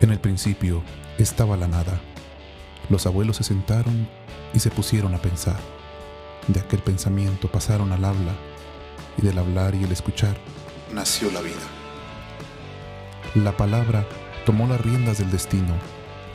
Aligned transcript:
En 0.00 0.10
el 0.10 0.20
principio 0.20 0.82
estaba 1.18 1.56
la 1.56 1.66
nada. 1.66 2.00
Los 2.88 3.06
abuelos 3.06 3.36
se 3.38 3.44
sentaron 3.44 4.08
y 4.54 4.60
se 4.60 4.70
pusieron 4.70 5.12
a 5.14 5.18
pensar. 5.18 5.58
De 6.46 6.60
aquel 6.60 6.78
pensamiento 6.80 7.48
pasaron 7.48 7.92
al 7.92 8.04
habla 8.04 8.32
y 9.16 9.22
del 9.22 9.38
hablar 9.38 9.74
y 9.74 9.82
el 9.82 9.90
escuchar 9.90 10.36
nació 10.94 11.30
la 11.32 11.40
vida. 11.40 11.56
La 13.34 13.56
palabra 13.56 14.06
tomó 14.46 14.68
las 14.68 14.80
riendas 14.80 15.18
del 15.18 15.30
destino. 15.32 15.74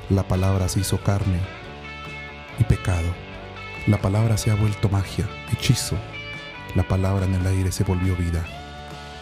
La 0.09 0.27
palabra 0.27 0.68
se 0.68 0.82
hizo 0.82 1.02
carne 1.02 1.39
y 2.59 2.66
pecado. 2.66 3.14
La 3.88 3.98
palabra 3.98 4.38
se 4.38 4.52
ha 4.52 4.55
vuelto 4.55 4.89
magia, 4.89 5.27
hechizo. 5.52 5.98
La 6.75 6.84
palabra 6.84 7.25
en 7.25 7.36
el 7.36 7.48
aire 7.48 7.71
se 7.71 7.86
volvió 7.86 8.16
vida. 8.16 8.45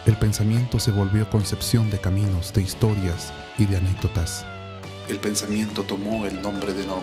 El 0.04 0.16
pensamiento 0.16 0.80
se 0.80 0.90
volvió 0.90 1.30
concepción 1.30 1.88
de 1.88 1.98
caminos, 2.00 2.52
de 2.52 2.60
historias 2.60 3.32
y 3.56 3.66
de 3.66 3.76
anécdotas. 3.76 4.44
El 5.08 5.18
pensamiento 5.18 5.84
tomó 5.84 6.26
el 6.26 6.42
nombre 6.42 6.74
de 6.74 6.84
Noah 6.84 7.02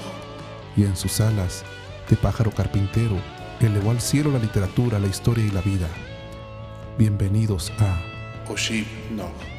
y 0.75 0.83
en 0.83 0.97
sus 0.97 1.21
alas 1.21 1.63
de 2.09 2.17
pájaro 2.17 2.51
carpintero 2.51 3.15
elevó 3.61 3.91
al 3.91 4.01
cielo 4.01 4.31
la 4.31 4.39
literatura, 4.39 4.99
la 4.99 5.07
historia 5.07 5.45
y 5.45 5.51
la 5.51 5.61
vida. 5.61 5.87
Bienvenidos 6.97 7.71
a 7.79 8.01
Oshib 8.51 8.85
Noah. 9.11 9.58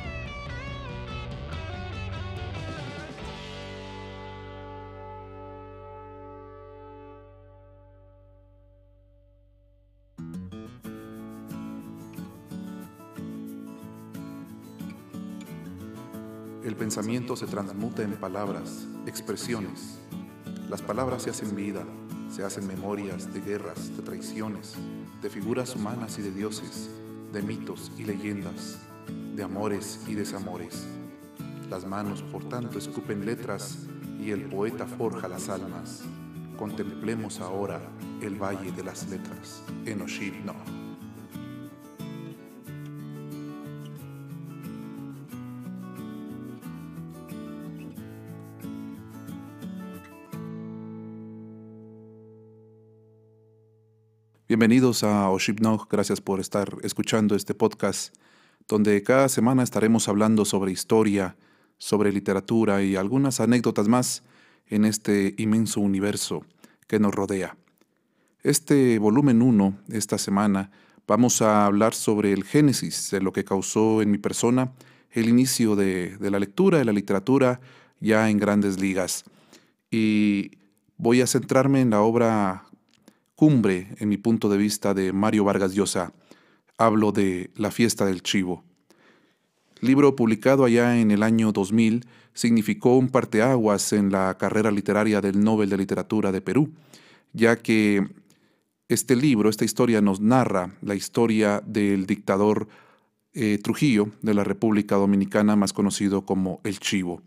El 16.63 16.77
pensamiento 16.77 17.37
se 17.37 17.47
transmuta 17.47 18.03
en 18.03 18.13
palabras, 18.13 18.87
expresiones. 19.07 19.99
Las 20.69 20.83
palabras 20.83 21.23
se 21.23 21.31
hacen 21.31 21.57
vida, 21.57 21.85
se 22.31 22.45
hacen 22.45 22.67
memorias 22.67 23.33
de 23.33 23.41
guerras, 23.41 23.97
de 23.97 24.03
traiciones, 24.03 24.75
de 25.23 25.31
figuras 25.31 25.75
humanas 25.75 26.19
y 26.19 26.23
de 26.23 26.31
dioses, 26.33 26.91
de 27.33 27.41
mitos 27.41 27.91
y 27.97 28.05
leyendas, 28.05 28.79
de 29.35 29.43
amores 29.43 30.01
y 30.07 30.15
desamores. 30.15 30.87
Las 31.71 31.87
manos, 31.87 32.23
por 32.23 32.47
tanto, 32.47 32.79
escupen 32.79 33.25
letras 33.25 33.79
y 34.21 34.31
el 34.31 34.45
poeta 34.45 34.87
forja 34.87 35.29
las 35.29 35.49
almas. 35.49 36.03
Contemplemos 36.59 37.41
ahora 37.41 37.81
el 38.21 38.35
valle 38.35 38.71
de 38.73 38.85
las 38.85 39.09
letras, 39.09 39.63
en 39.87 40.03
Oshib 40.03 40.35
no. 40.45 40.80
Bienvenidos 54.61 55.05
a 55.05 55.31
Oshipnog, 55.31 55.89
gracias 55.89 56.21
por 56.21 56.39
estar 56.39 56.77
escuchando 56.83 57.35
este 57.35 57.55
podcast, 57.55 58.15
donde 58.69 59.03
cada 59.03 59.31
semana 59.31 59.63
estaremos 59.63 60.07
hablando 60.07 60.45
sobre 60.45 60.71
historia, 60.71 61.35
sobre 61.79 62.13
literatura 62.13 62.83
y 62.83 62.95
algunas 62.95 63.41
anécdotas 63.41 63.89
más 63.89 64.23
en 64.67 64.85
este 64.85 65.35
inmenso 65.39 65.81
universo 65.81 66.45
que 66.87 66.99
nos 66.99 67.15
rodea. 67.15 67.57
Este 68.43 68.99
volumen 68.99 69.41
1, 69.41 69.79
esta 69.93 70.19
semana, 70.19 70.71
vamos 71.07 71.41
a 71.41 71.65
hablar 71.65 71.95
sobre 71.95 72.35
el 72.35 72.45
génesis 72.45 73.11
de 73.13 73.23
lo 73.23 73.33
que 73.33 73.45
causó 73.45 74.03
en 74.03 74.11
mi 74.11 74.19
persona 74.19 74.75
el 75.11 75.31
inicio 75.31 75.75
de, 75.75 76.19
de 76.19 76.31
la 76.31 76.39
lectura 76.39 76.77
de 76.77 76.85
la 76.85 76.93
literatura 76.93 77.63
ya 77.99 78.29
en 78.29 78.37
grandes 78.37 78.79
ligas. 78.79 79.25
Y 79.91 80.51
voy 80.99 81.23
a 81.23 81.27
centrarme 81.27 81.81
en 81.81 81.89
la 81.89 82.03
obra 82.03 82.67
cumbre, 83.41 83.89
en 83.97 84.11
mi 84.11 84.19
punto 84.19 84.51
de 84.51 84.59
vista, 84.59 84.93
de 84.93 85.15
Mario 85.15 85.45
Vargas 85.45 85.73
Llosa. 85.73 86.13
Hablo 86.77 87.11
de 87.11 87.51
La 87.57 87.71
fiesta 87.71 88.05
del 88.05 88.23
chivo. 88.23 88.65
Libro 89.81 90.15
publicado 90.15 90.67
allá 90.67 91.01
en 91.01 91.11
el 91.11 91.23
año 91.23 91.51
2000, 91.51 92.05
significó 92.35 92.99
un 92.99 93.09
parteaguas 93.09 93.95
en 93.95 94.13
la 94.13 94.37
carrera 94.37 94.71
literaria 94.71 95.23
del 95.23 95.43
Nobel 95.43 95.71
de 95.71 95.79
Literatura 95.79 96.33
de 96.33 96.43
Perú, 96.43 96.75
ya 97.33 97.57
que 97.57 98.07
este 98.89 99.17
libro, 99.17 99.49
esta 99.49 99.65
historia 99.65 100.03
nos 100.03 100.21
narra 100.21 100.75
la 100.83 100.95
historia 100.95 101.63
del 101.65 102.05
dictador 102.05 102.69
eh, 103.33 103.59
Trujillo 103.63 104.11
de 104.21 104.35
la 104.35 104.45
República 104.45 104.97
Dominicana, 104.97 105.57
más 105.57 105.73
conocido 105.73 106.27
como 106.27 106.61
El 106.63 106.79
Chivo. 106.79 107.23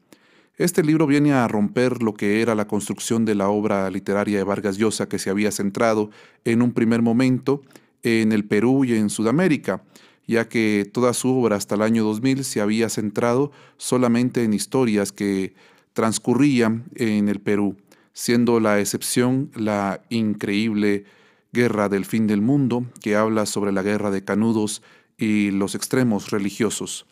Este 0.57 0.83
libro 0.83 1.07
viene 1.07 1.33
a 1.33 1.47
romper 1.47 2.03
lo 2.03 2.13
que 2.13 2.41
era 2.41 2.53
la 2.53 2.67
construcción 2.67 3.25
de 3.25 3.33
la 3.33 3.49
obra 3.49 3.89
literaria 3.89 4.37
de 4.37 4.43
Vargas 4.43 4.77
Llosa 4.77 5.09
que 5.09 5.17
se 5.17 5.31
había 5.31 5.51
centrado 5.51 6.11
en 6.45 6.61
un 6.61 6.73
primer 6.73 7.01
momento 7.01 7.63
en 8.03 8.31
el 8.31 8.45
Perú 8.45 8.85
y 8.85 8.93
en 8.93 9.09
Sudamérica, 9.09 9.83
ya 10.27 10.47
que 10.47 10.87
toda 10.93 11.13
su 11.13 11.29
obra 11.29 11.55
hasta 11.55 11.73
el 11.73 11.81
año 11.81 12.03
2000 12.03 12.43
se 12.43 12.61
había 12.61 12.89
centrado 12.89 13.51
solamente 13.77 14.43
en 14.43 14.53
historias 14.53 15.11
que 15.11 15.55
transcurrían 15.93 16.83
en 16.93 17.29
el 17.29 17.39
Perú, 17.39 17.75
siendo 18.13 18.59
la 18.59 18.79
excepción 18.79 19.49
la 19.55 20.01
increíble 20.09 21.05
Guerra 21.51 21.89
del 21.89 22.05
Fin 22.05 22.27
del 22.27 22.41
Mundo, 22.41 22.85
que 23.01 23.15
habla 23.15 23.47
sobre 23.47 23.71
la 23.71 23.81
guerra 23.81 24.11
de 24.11 24.23
Canudos 24.23 24.83
y 25.17 25.49
los 25.49 25.73
extremos 25.73 26.29
religiosos. 26.29 27.07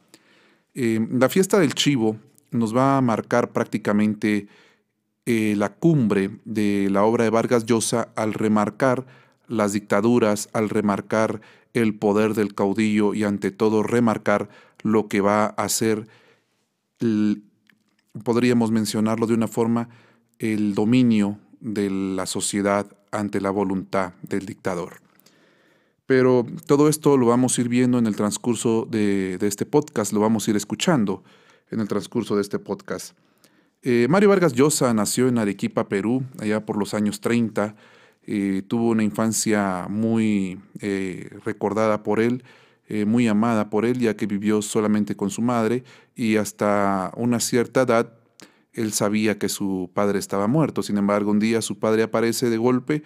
Eh, 0.76 1.08
la 1.12 1.28
fiesta 1.28 1.58
del 1.60 1.74
Chivo 1.74 2.18
nos 2.52 2.76
va 2.76 2.98
a 2.98 3.02
marcar 3.02 3.52
prácticamente 3.52 4.48
eh, 5.26 5.56
la 5.58 5.74
cumbre 5.74 6.40
de 6.46 6.90
la 6.92 7.04
obra 7.04 7.24
de 7.24 7.30
Vargas 7.30 7.66
Llosa 7.66 8.10
al 8.16 8.34
remarcar 8.34 9.06
las 9.48 9.74
dictaduras, 9.74 10.50
al 10.54 10.70
remarcar 10.70 11.42
el 11.74 11.96
poder 11.96 12.34
del 12.34 12.54
caudillo 12.54 13.14
y 13.14 13.24
ante 13.24 13.52
todo 13.52 13.84
remarcar 13.84 14.50
lo 14.84 15.08
que 15.08 15.22
va 15.22 15.46
a 15.46 15.70
ser, 15.70 16.08
podríamos 18.24 18.72
mencionarlo 18.72 19.28
de 19.28 19.34
una 19.34 19.48
forma, 19.48 19.90
el 20.40 20.74
dominio 20.74 21.38
de 21.60 21.90
la 21.90 22.26
sociedad 22.26 22.88
ante 23.12 23.42
la 23.42 23.52
voluntad 23.52 24.14
del 24.24 24.46
dictador. 24.46 25.02
Pero 26.08 26.46
todo 26.66 26.90
esto 26.90 27.16
lo 27.16 27.28
vamos 27.28 27.58
a 27.58 27.62
ir 27.62 27.70
viendo 27.70 28.00
en 28.00 28.08
el 28.08 28.16
transcurso 28.16 28.88
de, 28.90 29.38
de 29.38 29.48
este 29.48 29.66
podcast, 29.66 30.14
lo 30.14 30.20
vamos 30.20 30.48
a 30.48 30.52
ir 30.52 30.58
escuchando 30.58 31.24
en 31.72 31.80
el 31.80 31.88
transcurso 31.88 32.36
de 32.36 32.42
este 32.42 32.60
podcast. 32.60 33.16
Eh, 33.82 34.06
Mario 34.10 34.30
Vargas 34.30 34.54
Llosa 34.54 34.94
nació 34.94 35.28
en 35.28 35.40
Arequipa, 35.40 35.88
Perú, 35.88 36.24
allá 36.40 36.66
por 36.66 36.78
los 36.78 36.94
años 36.94 37.20
30. 37.22 37.76
Eh, 38.24 38.62
tuvo 38.68 38.90
una 38.90 39.04
infancia 39.04 39.88
muy 39.90 40.60
eh, 40.80 41.30
recordada 41.44 42.04
por 42.04 42.20
él, 42.20 42.44
muy 43.08 43.26
amada 43.30 43.70
por 43.70 43.86
él, 43.86 44.00
ya 44.00 44.18
que 44.18 44.26
vivió 44.26 44.62
solamente 44.62 45.16
con 45.16 45.30
su 45.30 45.42
madre 45.42 45.86
y 46.14 46.36
hasta 46.36 47.14
una 47.16 47.40
cierta 47.40 47.84
edad 47.84 48.12
él 48.74 48.94
sabía 48.94 49.38
que 49.38 49.50
su 49.50 49.90
padre 49.94 50.20
estaba 50.20 50.48
muerto. 50.48 50.84
Sin 50.84 50.98
embargo, 50.98 51.32
un 51.32 51.40
día 51.40 51.62
su 51.62 51.80
padre 51.80 52.04
aparece 52.04 52.50
de 52.50 52.58
golpe 52.58 53.04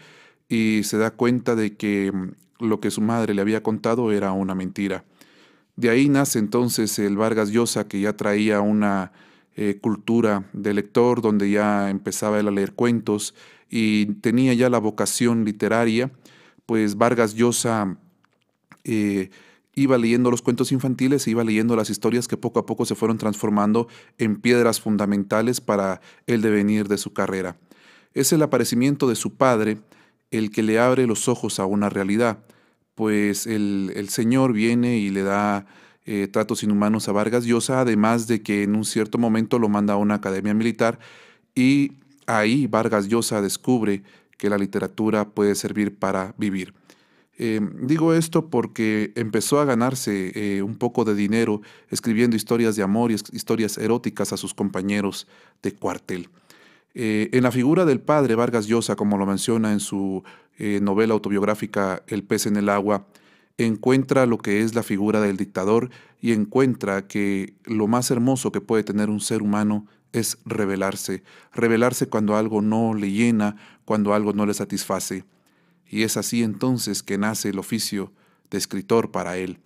y 0.49 0.81
se 0.83 0.97
da 0.97 1.11
cuenta 1.11 1.55
de 1.55 1.75
que 1.75 2.11
mm, 2.11 2.65
lo 2.65 2.79
que 2.79 2.91
su 2.91 3.01
madre 3.01 3.33
le 3.33 3.41
había 3.41 3.63
contado 3.63 4.11
era 4.11 4.31
una 4.31 4.55
mentira. 4.55 5.05
De 5.75 5.89
ahí 5.89 6.07
nace 6.07 6.39
entonces 6.39 6.97
el 6.99 7.17
Vargas 7.17 7.49
Llosa, 7.49 7.87
que 7.87 7.99
ya 7.99 8.13
traía 8.13 8.61
una 8.61 9.11
eh, 9.55 9.77
cultura 9.81 10.49
de 10.53 10.73
lector, 10.73 11.21
donde 11.21 11.49
ya 11.49 11.89
empezaba 11.89 12.39
él 12.39 12.47
a 12.47 12.51
leer 12.51 12.73
cuentos 12.73 13.35
y 13.69 14.05
tenía 14.15 14.53
ya 14.53 14.69
la 14.69 14.79
vocación 14.79 15.43
literaria, 15.43 16.11
pues 16.65 16.97
Vargas 16.97 17.35
Llosa 17.35 17.97
eh, 18.83 19.29
iba 19.75 19.97
leyendo 19.97 20.31
los 20.31 20.41
cuentos 20.41 20.71
infantiles, 20.71 21.27
iba 21.27 21.43
leyendo 21.43 21.75
las 21.75 21.89
historias 21.89 22.27
que 22.27 22.37
poco 22.37 22.59
a 22.59 22.65
poco 22.65 22.85
se 22.85 22.95
fueron 22.95 23.17
transformando 23.17 23.87
en 24.17 24.37
piedras 24.37 24.79
fundamentales 24.79 25.59
para 25.59 25.99
el 26.27 26.41
devenir 26.41 26.87
de 26.87 26.97
su 26.97 27.11
carrera. 27.11 27.57
Es 28.13 28.31
el 28.31 28.41
aparecimiento 28.43 29.09
de 29.09 29.15
su 29.15 29.35
padre 29.35 29.77
el 30.31 30.51
que 30.51 30.63
le 30.63 30.79
abre 30.79 31.05
los 31.05 31.27
ojos 31.27 31.59
a 31.59 31.65
una 31.65 31.89
realidad 31.89 32.39
pues 32.95 33.45
el, 33.45 34.07
Señor 34.09 34.53
viene 34.53 34.97
y 34.97 35.09
le 35.09 35.23
da 35.23 35.65
eh, 36.05 36.27
tratos 36.31 36.63
inhumanos 36.63 37.07
a 37.07 37.11
Vargas 37.11 37.45
Llosa, 37.45 37.81
además 37.81 38.27
de 38.27 38.41
que 38.41 38.63
en 38.63 38.75
un 38.75 38.85
cierto 38.85 39.17
momento 39.17 39.59
lo 39.59 39.69
manda 39.69 39.93
a 39.93 39.97
una 39.97 40.15
academia 40.15 40.53
militar 40.53 40.99
y 41.53 41.93
ahí 42.25 42.67
Vargas 42.67 43.07
Llosa 43.07 43.41
descubre 43.41 44.03
que 44.37 44.49
la 44.49 44.57
literatura 44.57 45.29
puede 45.29 45.55
servir 45.55 45.97
para 45.97 46.33
vivir. 46.37 46.73
Eh, 47.37 47.59
digo 47.81 48.13
esto 48.13 48.49
porque 48.49 49.11
empezó 49.15 49.59
a 49.59 49.65
ganarse 49.65 50.31
eh, 50.35 50.61
un 50.61 50.77
poco 50.77 51.03
de 51.03 51.15
dinero 51.15 51.61
escribiendo 51.89 52.37
historias 52.37 52.77
de 52.77 52.83
amor 52.83 53.11
y 53.11 53.15
historias 53.15 53.77
eróticas 53.77 54.31
a 54.31 54.37
sus 54.37 54.53
compañeros 54.53 55.27
de 55.61 55.73
cuartel. 55.73 56.29
en 56.97 57.43
la 57.43 57.51
figura 57.51 57.83
del 57.83 57.99
padre 57.99 58.35
Vargas 58.35 58.67
Llosa, 58.67 58.95
como 58.95 59.17
lo 59.17 59.25
menciona 59.25 59.73
en 59.73 59.81
su 59.81 60.23
eh, 60.57 60.79
novela 60.81 61.13
autobiográfica 61.13 62.03
El 62.07 62.23
pez 62.23 62.45
en 62.45 62.55
el 62.55 62.69
agua, 62.69 63.07
encuentra 63.57 64.25
lo 64.25 64.37
que 64.37 64.61
es 64.61 64.75
la 64.75 64.83
figura 64.83 65.21
del 65.21 65.37
dictador 65.37 65.89
y 66.21 66.33
encuentra 66.33 67.07
que 67.07 67.53
lo 67.63 67.87
más 67.87 68.11
hermoso 68.11 68.51
que 68.51 68.61
puede 68.61 68.83
tener 68.83 69.09
un 69.09 69.19
ser 69.19 69.41
humano 69.41 69.85
es 70.11 70.37
rebelarse, 70.45 71.23
rebelarse 71.53 72.07
cuando 72.07 72.37
algo 72.37 72.61
no 72.61 72.93
le 72.93 73.11
llena, 73.11 73.57
cuando 73.83 74.13
algo 74.13 74.33
no 74.33 74.45
le 74.45 74.53
satisface. 74.53 75.25
Y 75.87 76.03
es 76.03 76.17
así 76.17 76.41
entonces 76.41 77.03
que 77.03 77.17
nace 77.17 77.49
el 77.49 77.59
oficio 77.59 78.11
de 78.49 78.57
escritor 78.57 79.11
para 79.11 79.37
él, 79.37 79.59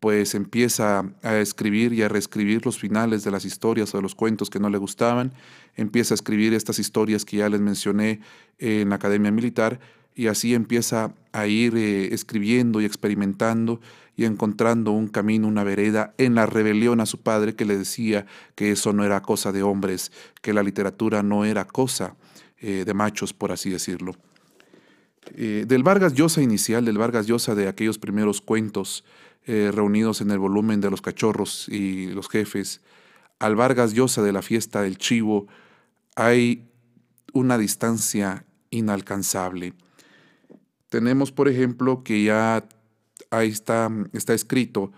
pues 0.00 0.34
empieza 0.34 1.12
a 1.22 1.36
escribir 1.38 1.92
y 1.92 2.02
a 2.02 2.08
reescribir 2.08 2.64
los 2.64 2.78
finales 2.78 3.24
de 3.24 3.32
las 3.32 3.44
historias 3.44 3.92
o 3.92 3.98
de 3.98 4.02
los 4.02 4.14
cuentos 4.14 4.50
que 4.50 4.60
no 4.60 4.70
le 4.70 4.78
gustaban, 4.78 5.32
empieza 5.74 6.14
a 6.14 6.16
escribir 6.16 6.54
estas 6.54 6.78
historias 6.78 7.24
que 7.24 7.38
ya 7.38 7.48
les 7.48 7.60
mencioné 7.60 8.20
en 8.58 8.90
la 8.90 8.96
Academia 8.96 9.32
Militar, 9.32 9.80
y 10.18 10.26
así 10.26 10.52
empieza 10.52 11.14
a 11.30 11.46
ir 11.46 11.76
eh, 11.76 12.12
escribiendo 12.12 12.80
y 12.80 12.84
experimentando 12.84 13.80
y 14.16 14.24
encontrando 14.24 14.90
un 14.90 15.06
camino, 15.06 15.46
una 15.46 15.62
vereda 15.62 16.12
en 16.18 16.34
la 16.34 16.44
rebelión 16.44 17.00
a 17.00 17.06
su 17.06 17.20
padre 17.20 17.54
que 17.54 17.64
le 17.64 17.78
decía 17.78 18.26
que 18.56 18.72
eso 18.72 18.92
no 18.92 19.04
era 19.04 19.22
cosa 19.22 19.52
de 19.52 19.62
hombres, 19.62 20.10
que 20.42 20.52
la 20.52 20.64
literatura 20.64 21.22
no 21.22 21.44
era 21.44 21.64
cosa 21.64 22.16
eh, 22.58 22.82
de 22.84 22.94
machos, 22.94 23.32
por 23.32 23.52
así 23.52 23.70
decirlo. 23.70 24.16
Eh, 25.36 25.66
del 25.68 25.84
Vargas 25.84 26.14
Llosa 26.14 26.42
inicial, 26.42 26.84
del 26.84 26.98
Vargas 26.98 27.28
Llosa 27.28 27.54
de 27.54 27.68
aquellos 27.68 27.98
primeros 27.98 28.40
cuentos 28.40 29.04
reunidos 29.46 30.20
en 30.20 30.30
el 30.30 30.38
volumen 30.38 30.82
de 30.82 30.90
los 30.90 31.00
cachorros 31.00 31.70
y 31.70 32.08
los 32.08 32.28
jefes, 32.28 32.82
al 33.38 33.56
Vargas 33.56 33.94
Llosa 33.94 34.20
de 34.22 34.32
la 34.32 34.42
fiesta 34.42 34.82
del 34.82 34.98
chivo, 34.98 35.46
hay 36.16 36.68
una 37.32 37.56
distancia 37.56 38.44
inalcanzable. 38.68 39.72
Tenemos, 40.88 41.32
por 41.32 41.48
ejemplo, 41.48 42.02
que 42.02 42.22
ya 42.22 42.66
ahí 43.30 43.48
está, 43.48 43.90
está 44.12 44.34
escrito 44.34 44.92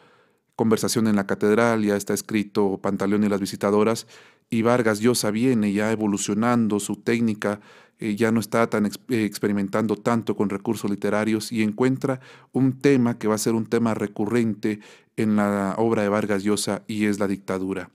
Conversación 0.57 1.07
en 1.07 1.17
la 1.17 1.27
Catedral, 1.27 1.83
ya 1.83 1.97
está 1.97 2.13
escrito 2.13 2.79
Pantaleón 2.83 3.25
y 3.25 3.29
las 3.29 3.41
Visitadoras, 3.41 4.07
y 4.51 4.63
Vargas 4.63 5.01
Llosa 5.01 5.31
viene 5.31 5.73
ya 5.73 5.91
evolucionando 5.91 6.81
su 6.81 6.97
técnica, 6.97 7.61
eh, 7.99 8.15
ya 8.15 8.31
no 8.31 8.41
está 8.41 8.69
tan 8.69 8.87
eh, 8.87 8.91
experimentando 9.25 9.97
tanto 9.97 10.37
con 10.37 10.51
recursos 10.51 10.91
literarios 10.91 11.51
y 11.51 11.63
encuentra 11.63 12.21
un 12.53 12.79
tema 12.79 13.19
que 13.19 13.29
va 13.29 13.37
a 13.37 13.39
ser 13.39 13.55
un 13.55 13.67
tema 13.67 13.95
recurrente 13.95 14.81
en 15.17 15.37
la 15.37 15.75
obra 15.79 16.03
de 16.03 16.09
Vargas 16.09 16.43
Llosa 16.43 16.83
y 16.87 17.07
es 17.07 17.19
la 17.19 17.27
dictadura. 17.27 17.91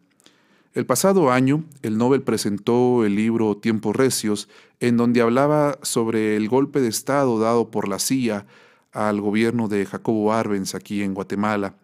El 0.76 0.86
pasado 0.86 1.32
año, 1.32 1.64
el 1.84 1.98
Nobel 1.98 2.22
presentó 2.22 3.06
el 3.06 3.16
libro 3.16 3.56
Tiempos 3.56 3.96
Recios, 3.96 4.50
en 4.82 4.98
donde 4.98 5.22
hablaba 5.22 5.80
sobre 5.84 6.36
el 6.36 6.50
golpe 6.50 6.82
de 6.82 6.90
Estado 6.90 7.40
dado 7.40 7.72
por 7.72 7.88
la 7.88 7.98
CIA 7.98 8.46
al 8.92 9.22
gobierno 9.22 9.70
de 9.70 9.86
Jacobo 9.86 10.34
Arbenz 10.34 10.76
aquí 10.76 11.02
en 11.02 11.14
Guatemala. 11.14 11.76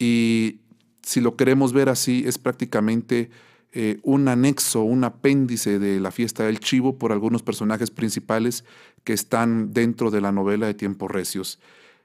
Y 0.00 0.58
si 1.00 1.20
lo 1.20 1.36
queremos 1.36 1.72
ver 1.72 1.88
así, 1.88 2.24
es 2.26 2.38
prácticamente 2.38 3.30
eh, 3.72 4.00
un 4.02 4.26
anexo, 4.26 4.82
un 4.82 5.04
apéndice 5.04 5.78
de 5.78 6.00
la 6.00 6.10
fiesta 6.10 6.42
del 6.42 6.58
chivo 6.58 6.98
por 6.98 7.12
algunos 7.12 7.44
personajes 7.44 7.92
principales 7.92 8.64
que 9.04 9.12
están 9.12 9.72
dentro 9.72 10.10
de 10.10 10.20
la 10.20 10.32
novela 10.32 10.66
de 10.66 10.74
Tiempos 10.74 11.08
Recios. 11.08 11.60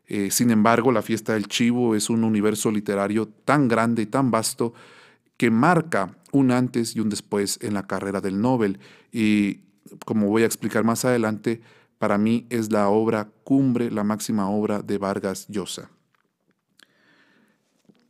Eh, 0.07 0.29
sin 0.29 0.51
embargo, 0.51 0.91
la 0.91 1.01
fiesta 1.01 1.33
del 1.33 1.47
chivo 1.47 1.95
es 1.95 2.07
un 2.07 2.23
universo 2.23 2.69
literario 2.69 3.27
tan 3.45 3.67
grande 3.67 4.03
y 4.03 4.05
tan 4.05 4.29
vasto 4.29 4.75
que 5.39 5.51
marca 5.51 6.17
un 6.33 6.51
antes 6.51 6.97
y 6.97 6.99
un 6.99 7.07
después 7.07 7.59
en 7.61 7.73
la 7.73 7.87
carrera 7.87 8.19
del 8.19 8.41
Nobel. 8.41 8.77
Y 9.09 9.61
como 10.05 10.27
voy 10.27 10.43
a 10.43 10.45
explicar 10.45 10.83
más 10.83 11.05
adelante, 11.05 11.61
para 11.97 12.17
mí 12.17 12.45
es 12.49 12.73
la 12.73 12.89
obra 12.89 13.29
cumbre, 13.45 13.89
la 13.89 14.03
máxima 14.03 14.49
obra 14.49 14.81
de 14.81 14.97
Vargas 14.97 15.47
Llosa. 15.47 15.91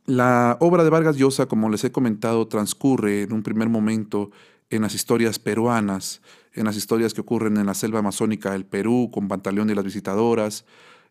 La 0.06 0.56
obra 0.58 0.82
de 0.82 0.90
Vargas 0.90 1.16
Llosa, 1.16 1.46
como 1.46 1.70
les 1.70 1.84
he 1.84 1.92
comentado, 1.92 2.48
transcurre 2.48 3.22
en 3.22 3.32
un 3.32 3.44
primer 3.44 3.68
momento 3.68 4.32
en 4.68 4.82
las 4.82 4.96
historias 4.96 5.38
peruanas, 5.38 6.22
en 6.52 6.64
las 6.64 6.76
historias 6.76 7.14
que 7.14 7.20
ocurren 7.20 7.58
en 7.58 7.66
la 7.66 7.74
selva 7.74 8.00
amazónica 8.00 8.50
del 8.50 8.66
Perú, 8.66 9.08
con 9.12 9.28
Pantaleón 9.28 9.70
y 9.70 9.76
las 9.76 9.84
visitadoras, 9.84 10.64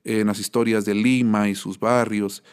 en 0.03 0.27
las 0.27 0.41
historias 0.41 0.83
de 0.83 0.95
Lima 0.95 1.47
y 1.47 1.55
sus 1.55 1.79
barrios, 1.79 2.43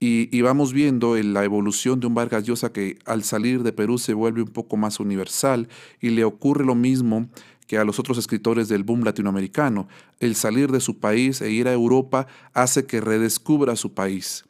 y, 0.00 0.40
vamos 0.42 0.74
viendo 0.74 1.16
la 1.16 1.44
evolución 1.44 1.98
de 1.98 2.06
un 2.06 2.14
Vargas 2.14 2.44
Llosa 2.44 2.72
que 2.72 2.98
al 3.06 3.22
salir 3.24 3.62
de 3.62 3.72
Perú 3.72 3.96
se 3.96 4.12
vuelve 4.12 4.42
un 4.42 4.48
poco 4.48 4.76
más 4.76 5.00
universal 5.00 5.68
y 6.00 6.10
le 6.10 6.24
ocurre 6.24 6.64
lo 6.64 6.74
mismo 6.74 7.30
que 7.66 7.78
a 7.78 7.84
los 7.84 7.98
otros 7.98 8.18
escritores 8.18 8.68
del 8.68 8.82
boom 8.82 9.04
latinoamericano. 9.04 9.88
El 10.20 10.34
salir 10.34 10.70
de 10.72 10.80
su 10.80 10.98
país 10.98 11.40
e 11.40 11.50
ir 11.50 11.68
a 11.68 11.72
Europa 11.72 12.26
hace 12.52 12.84
que 12.84 13.00
redescubra 13.00 13.76
su 13.76 13.94
país. 13.94 14.44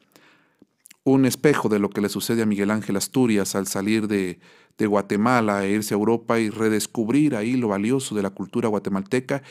Un 1.05 1.25
espejo 1.25 1.69
de 1.69 1.79
lo 1.79 1.91
que 1.91 2.01
le 2.01 2.09
sucede 2.09 2.43
a 2.43 2.47
Miguel 2.47 2.73
Ángel 2.73 2.97
Asturias 2.97 3.55
al 3.55 3.69
salir 3.69 4.09
de, 4.09 4.41
de 4.77 4.87
Guatemala 4.87 5.65
e 5.65 5.71
irse 5.71 5.95
a 5.95 5.99
Europa 5.99 6.41
y 6.41 6.51
redescubrir 6.51 7.37
ahí 7.37 7.57
lo 7.57 7.69
valioso 7.69 8.17
de 8.17 8.23
la 8.23 8.31
cultura 8.31 8.69
guatemalteca 8.69 9.43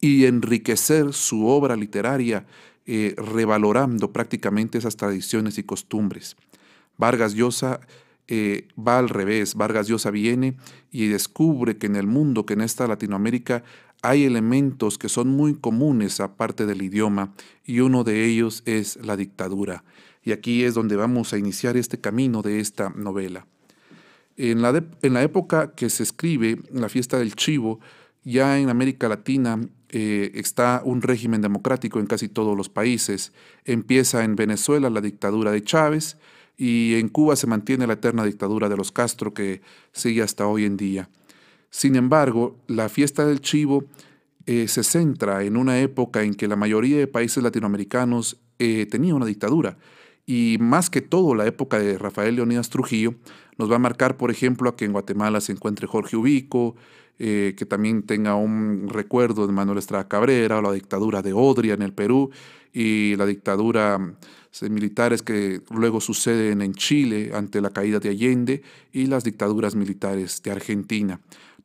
y 0.00 0.26
enriquecer 0.26 1.12
su 1.12 1.46
obra 1.46 1.74
literaria 1.76 2.46
eh, 2.92 3.14
revalorando 3.16 4.12
prácticamente 4.12 4.76
esas 4.76 4.96
tradiciones 4.96 5.58
y 5.58 5.62
costumbres. 5.62 6.34
Vargas 6.98 7.34
Llosa 7.34 7.78
eh, 8.26 8.66
va 8.76 8.98
al 8.98 9.08
revés, 9.08 9.54
Vargas 9.54 9.86
Llosa 9.86 10.10
viene 10.10 10.56
y 10.90 11.06
descubre 11.06 11.78
que 11.78 11.86
en 11.86 11.94
el 11.94 12.08
mundo, 12.08 12.44
que 12.46 12.54
en 12.54 12.62
esta 12.62 12.88
Latinoamérica, 12.88 13.62
hay 14.02 14.24
elementos 14.24 14.98
que 14.98 15.08
son 15.08 15.28
muy 15.28 15.54
comunes 15.54 16.18
aparte 16.18 16.66
del 16.66 16.82
idioma 16.82 17.32
y 17.64 17.78
uno 17.78 18.02
de 18.02 18.24
ellos 18.24 18.64
es 18.66 18.96
la 18.96 19.16
dictadura. 19.16 19.84
Y 20.24 20.32
aquí 20.32 20.64
es 20.64 20.74
donde 20.74 20.96
vamos 20.96 21.32
a 21.32 21.38
iniciar 21.38 21.76
este 21.76 22.00
camino 22.00 22.42
de 22.42 22.58
esta 22.58 22.88
novela. 22.90 23.46
En 24.36 24.62
la, 24.62 24.84
en 25.02 25.12
la 25.12 25.22
época 25.22 25.76
que 25.76 25.90
se 25.90 26.02
escribe 26.02 26.58
la 26.72 26.88
fiesta 26.88 27.20
del 27.20 27.36
chivo, 27.36 27.78
ya 28.24 28.58
en 28.58 28.68
América 28.68 29.08
Latina 29.08 29.60
eh, 29.92 30.30
está 30.34 30.82
un 30.84 31.02
régimen 31.02 31.40
democrático 31.40 31.98
en 31.98 32.06
casi 32.06 32.28
todos 32.28 32.56
los 32.56 32.68
países. 32.68 33.32
Empieza 33.64 34.22
en 34.22 34.36
Venezuela 34.36 34.88
la 34.88 35.00
dictadura 35.00 35.50
de 35.50 35.64
Chávez 35.64 36.16
y 36.56 36.94
en 36.94 37.08
Cuba 37.08 37.34
se 37.34 37.48
mantiene 37.48 37.86
la 37.86 37.94
eterna 37.94 38.24
dictadura 38.24 38.68
de 38.68 38.76
los 38.76 38.92
Castro 38.92 39.34
que 39.34 39.62
sigue 39.92 40.22
hasta 40.22 40.46
hoy 40.46 40.64
en 40.64 40.76
día. 40.76 41.08
Sin 41.70 41.96
embargo, 41.96 42.56
la 42.68 42.88
fiesta 42.88 43.26
del 43.26 43.40
chivo 43.40 43.84
eh, 44.46 44.68
se 44.68 44.84
centra 44.84 45.42
en 45.42 45.56
una 45.56 45.80
época 45.80 46.22
en 46.22 46.34
que 46.34 46.48
la 46.48 46.56
mayoría 46.56 46.98
de 46.98 47.06
países 47.06 47.42
latinoamericanos 47.42 48.40
eh, 48.58 48.86
tenía 48.86 49.14
una 49.14 49.26
dictadura. 49.26 49.76
Y 50.30 50.58
más 50.60 50.90
que 50.90 51.00
todo, 51.00 51.34
la 51.34 51.44
época 51.44 51.80
de 51.80 51.98
Rafael 51.98 52.36
Leonidas 52.36 52.70
Trujillo 52.70 53.16
nos 53.58 53.68
va 53.68 53.74
a 53.74 53.80
marcar, 53.80 54.16
por 54.16 54.30
ejemplo, 54.30 54.70
a 54.70 54.76
que 54.76 54.84
en 54.84 54.92
Guatemala 54.92 55.40
se 55.40 55.50
encuentre 55.50 55.88
Jorge 55.88 56.16
Ubico, 56.16 56.76
eh, 57.18 57.54
que 57.56 57.66
también 57.66 58.04
tenga 58.04 58.36
un 58.36 58.88
recuerdo 58.88 59.48
de 59.48 59.52
Manuel 59.52 59.78
Estrada 59.78 60.06
Cabrera 60.06 60.58
o 60.58 60.62
la 60.62 60.70
dictadura 60.70 61.20
de 61.20 61.32
Odria 61.32 61.74
en 61.74 61.82
el 61.82 61.92
Perú 61.92 62.30
y 62.72 63.16
la 63.16 63.26
dictadura 63.26 63.98
de 63.98 64.70
mm, 64.70 64.72
militares 64.72 65.22
que 65.22 65.62
luego 65.68 66.00
suceden 66.00 66.62
en 66.62 66.74
Chile 66.74 67.32
ante 67.34 67.60
la 67.60 67.70
caída 67.70 67.98
de 67.98 68.10
Allende 68.10 68.62
y 68.92 69.06
las 69.06 69.24
dictaduras 69.24 69.74
militares 69.74 70.44
de 70.44 70.52
Argentina. 70.52 71.20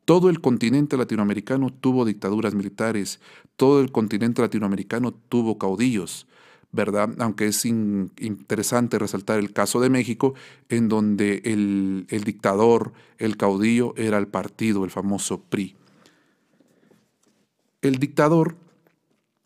Todo 0.05 0.27
el 0.27 0.41
continente 0.41 0.97
latinoamericano 0.97 1.69
tuvo 1.69 2.03
dictaduras 2.03 2.55
militares, 2.55 3.19
todo 3.57 3.79
el 3.79 3.91
continente 3.91 4.41
latinoamericano 4.41 5.13
tuvo 5.13 5.59
caudillos. 5.59 6.25
¿Verdad? 6.75 7.09
Aunque 7.19 7.47
es 7.47 7.65
interesante 7.65 8.99
resaltar 8.99 9.39
el 9.39 9.53
caso 9.53 9.79
de 9.79 9.89
México, 9.89 10.35
en 10.69 10.89
donde 10.89 11.41
el, 11.45 12.05
dictador, 12.25 12.91
el 13.17 13.37
caudillo, 13.37 13.93
era 13.95 14.17
el 14.17 14.27
partido, 14.27 14.83
el 14.83 14.91
famoso 14.91 15.41
PRI. 15.41 15.75
El 17.81 17.97
dictador, 17.97 18.57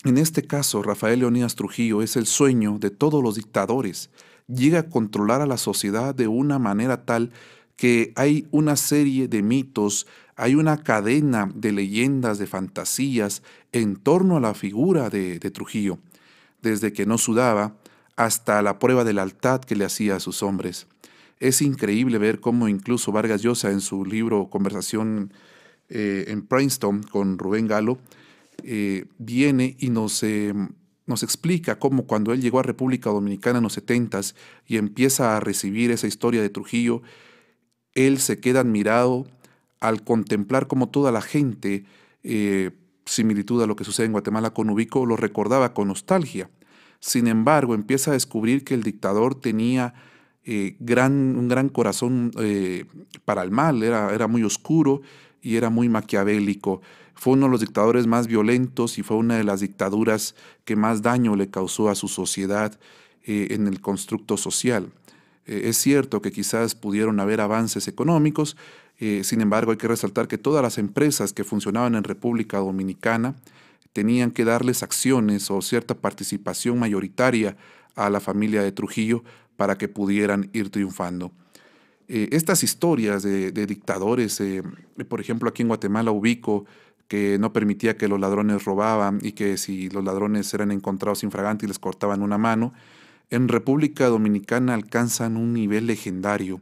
en 0.03 0.17
este 0.17 0.43
caso 0.43 0.81
Rafael 0.81 1.19
Leonidas 1.19 1.55
Trujillo, 1.55 2.01
es 2.01 2.15
el 2.15 2.25
sueño 2.25 2.77
de 2.79 2.89
todos 2.89 3.23
los 3.23 3.35
dictadores. 3.35 4.09
Llega 4.47 4.79
a 4.79 4.89
controlar 4.89 5.41
a 5.41 5.45
la 5.45 5.57
sociedad 5.57 6.15
de 6.15 6.27
una 6.27 6.57
manera 6.57 7.05
tal 7.05 7.31
que 7.75 8.11
hay 8.15 8.47
una 8.51 8.75
serie 8.75 9.27
de 9.27 9.41
mitos, 9.43 10.07
hay 10.35 10.55
una 10.55 10.77
cadena 10.77 11.49
de 11.53 11.71
leyendas, 11.71 12.39
de 12.39 12.47
fantasías 12.47 13.43
en 13.71 13.97
torno 13.97 14.35
a 14.37 14.41
la 14.41 14.53
figura 14.53 15.09
de, 15.09 15.37
de 15.37 15.51
Trujillo 15.51 15.99
desde 16.61 16.93
que 16.93 17.05
no 17.05 17.17
sudaba 17.17 17.75
hasta 18.15 18.61
la 18.61 18.79
prueba 18.79 19.03
de 19.03 19.13
lealtad 19.13 19.61
que 19.61 19.75
le 19.75 19.85
hacía 19.85 20.17
a 20.17 20.19
sus 20.19 20.43
hombres. 20.43 20.87
Es 21.39 21.61
increíble 21.61 22.17
ver 22.17 22.41
cómo 22.41 22.67
incluso 22.67 23.13
Vargas 23.13 23.41
Llosa 23.41 23.71
en 23.71 23.79
su 23.79 24.03
libro 24.03 24.49
Conversación 24.49 25.33
eh, 25.87 26.25
en 26.27 26.45
Princeton 26.45 27.03
con 27.03 27.37
Rubén 27.37 27.67
Galo 27.67 27.97
eh, 28.63 29.05
viene 29.17 29.77
y 29.79 29.89
nos, 29.89 30.21
eh, 30.23 30.53
nos 31.05 31.23
explica 31.23 31.79
cómo 31.79 32.05
cuando 32.05 32.33
él 32.33 32.41
llegó 32.41 32.59
a 32.59 32.63
República 32.63 33.09
Dominicana 33.09 33.59
en 33.59 33.63
los 33.63 33.73
setentas 33.73 34.35
y 34.67 34.75
empieza 34.75 35.37
a 35.37 35.39
recibir 35.39 35.89
esa 35.91 36.07
historia 36.07 36.41
de 36.41 36.49
Trujillo, 36.49 37.01
él 37.93 38.19
se 38.19 38.39
queda 38.39 38.59
admirado 38.59 39.25
al 39.79 40.03
contemplar 40.03 40.67
cómo 40.67 40.89
toda 40.89 41.13
la 41.13 41.21
gente 41.21 41.85
similitud 43.09 43.61
a 43.63 43.67
lo 43.67 43.75
que 43.75 43.83
sucede 43.83 44.05
en 44.05 44.11
Guatemala 44.11 44.51
con 44.51 44.69
Ubico, 44.69 45.05
lo 45.05 45.15
recordaba 45.15 45.73
con 45.73 45.87
nostalgia. 45.87 46.49
Sin 46.99 47.27
embargo, 47.27 47.73
empieza 47.73 48.11
a 48.11 48.13
descubrir 48.13 48.63
que 48.63 48.73
el 48.73 48.83
dictador 48.83 49.35
tenía 49.35 49.93
eh, 50.43 50.75
un 50.79 51.47
gran 51.47 51.69
corazón 51.69 52.31
eh, 52.39 52.85
para 53.25 53.41
el 53.43 53.51
mal, 53.51 53.83
era, 53.83 54.13
era 54.13 54.27
muy 54.27 54.43
oscuro 54.43 55.01
y 55.41 55.55
era 55.55 55.69
muy 55.69 55.89
maquiavélico. 55.89 56.81
Fue 57.15 57.33
uno 57.33 57.47
de 57.47 57.51
los 57.51 57.61
dictadores 57.61 58.05
más 58.05 58.27
violentos 58.27 58.97
y 58.97 59.03
fue 59.03 59.17
una 59.17 59.37
de 59.37 59.43
las 59.43 59.61
dictaduras 59.61 60.35
que 60.63 60.75
más 60.75 61.01
daño 61.01 61.35
le 61.35 61.49
causó 61.49 61.89
a 61.89 61.95
su 61.95 62.07
sociedad 62.07 62.79
eh, 63.23 63.47
en 63.51 63.67
el 63.67 63.81
constructo 63.81 64.37
social. 64.37 64.91
es 65.45 65.77
cierto 65.77 66.21
que 66.21 66.31
quizás 66.31 66.75
pudieron 66.75 67.19
haber 67.19 67.41
avances 67.41 67.87
económicos, 67.87 68.55
sin 68.99 69.39
embargo 69.41 69.71
hay 69.71 69.77
que 69.77 69.87
resaltar 69.87 70.27
que 70.27 70.37
todas 70.37 70.61
las 70.61 70.77
empresas 70.77 71.31
que 71.31 71.45
funcionaban 71.45 71.95
en 71.95 72.03
República 72.03 72.57
Dominicana 72.57 73.35
tenían 73.93 74.31
que 74.31 74.45
darles 74.45 74.83
acciones 74.83 75.49
o 75.51 75.61
cierta 75.61 75.95
participación 75.95 76.79
mayoritaria 76.79 77.55
a 77.95 78.09
la 78.09 78.19
familia 78.19 78.61
de 78.61 78.71
Trujillo 78.71 79.23
para 79.55 79.77
que 79.77 79.87
pudieran 79.87 80.49
ir 80.53 80.69
triunfando. 80.69 81.31
Eh, 82.07 82.29
estas 82.31 82.63
historias 82.63 83.23
de, 83.23 83.51
dictadores, 83.51 84.39
eh, 84.41 84.63
por 85.07 85.21
ejemplo, 85.21 85.49
aquí 85.49 85.61
en 85.61 85.67
Guatemala 85.67 86.11
ubico 86.11 86.65
que 87.07 87.37
no 87.39 87.53
permitía 87.53 87.97
que 87.97 88.07
los 88.07 88.19
ladrones 88.19 88.65
robaban 88.65 89.19
y 89.21 89.33
que 89.33 89.57
si 89.57 89.89
los 89.89 90.03
ladrones 90.03 90.53
eran 90.53 90.71
encontrados 90.71 91.23
infragantes 91.23 91.67
les 91.67 91.79
cortaban 91.79 92.21
una 92.21 92.37
mano, 92.37 92.73
en 93.29 93.47
República 93.47 94.07
Dominicana 94.07 94.73
alcanzan 94.73 95.37
un 95.37 95.53
nivel 95.53 95.87
legendario 95.87 96.61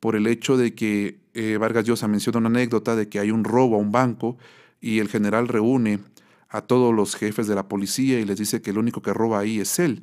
por 0.00 0.16
el 0.16 0.26
hecho 0.26 0.56
de 0.56 0.74
que 0.74 1.18
eh, 1.34 1.56
Vargas 1.58 1.84
Llosa 1.84 2.08
menciona 2.08 2.38
una 2.38 2.48
anécdota 2.48 2.96
de 2.96 3.08
que 3.08 3.18
hay 3.18 3.30
un 3.30 3.44
robo 3.44 3.76
a 3.76 3.78
un 3.78 3.92
banco 3.92 4.36
y 4.80 4.98
el 4.98 5.08
general 5.08 5.48
reúne 5.48 6.00
a 6.48 6.62
todos 6.62 6.94
los 6.94 7.14
jefes 7.14 7.46
de 7.46 7.54
la 7.54 7.68
policía 7.68 8.18
y 8.18 8.24
les 8.24 8.38
dice 8.38 8.60
que 8.60 8.70
el 8.70 8.78
único 8.78 9.02
que 9.02 9.12
roba 9.12 9.38
ahí 9.38 9.60
es 9.60 9.78
él 9.78 10.02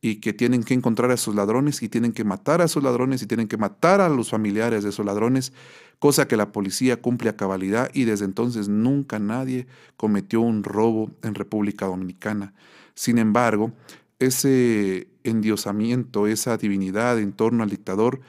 y 0.00 0.16
que 0.16 0.32
tienen 0.32 0.62
que 0.62 0.74
encontrar 0.74 1.10
a 1.10 1.14
esos 1.14 1.34
ladrones 1.34 1.82
y 1.82 1.88
tienen 1.88 2.12
que 2.12 2.24
matar 2.24 2.60
a 2.60 2.64
esos 2.64 2.82
ladrones 2.82 3.22
y 3.22 3.26
tienen 3.26 3.48
que 3.48 3.56
matar 3.56 4.00
a 4.00 4.08
los 4.08 4.30
familiares 4.30 4.84
de 4.84 4.90
esos 4.90 5.06
ladrones, 5.06 5.52
cosa 5.98 6.28
que 6.28 6.36
la 6.36 6.52
policía 6.52 7.00
cumple 7.00 7.30
a 7.30 7.36
cabalidad 7.36 7.90
y 7.94 8.04
desde 8.04 8.26
entonces 8.26 8.68
nunca 8.68 9.18
nadie 9.18 9.66
cometió 9.96 10.42
un 10.42 10.64
robo 10.64 11.10
en 11.22 11.34
República 11.34 11.86
Dominicana. 11.86 12.52
Sin 12.94 13.18
embargo, 13.18 13.72
ese 14.18 15.08
endiosamiento, 15.24 16.26
esa 16.26 16.56
divinidad 16.56 17.18
en 17.18 17.32
torno 17.32 17.62
al 17.62 17.70
dictador 17.70 18.20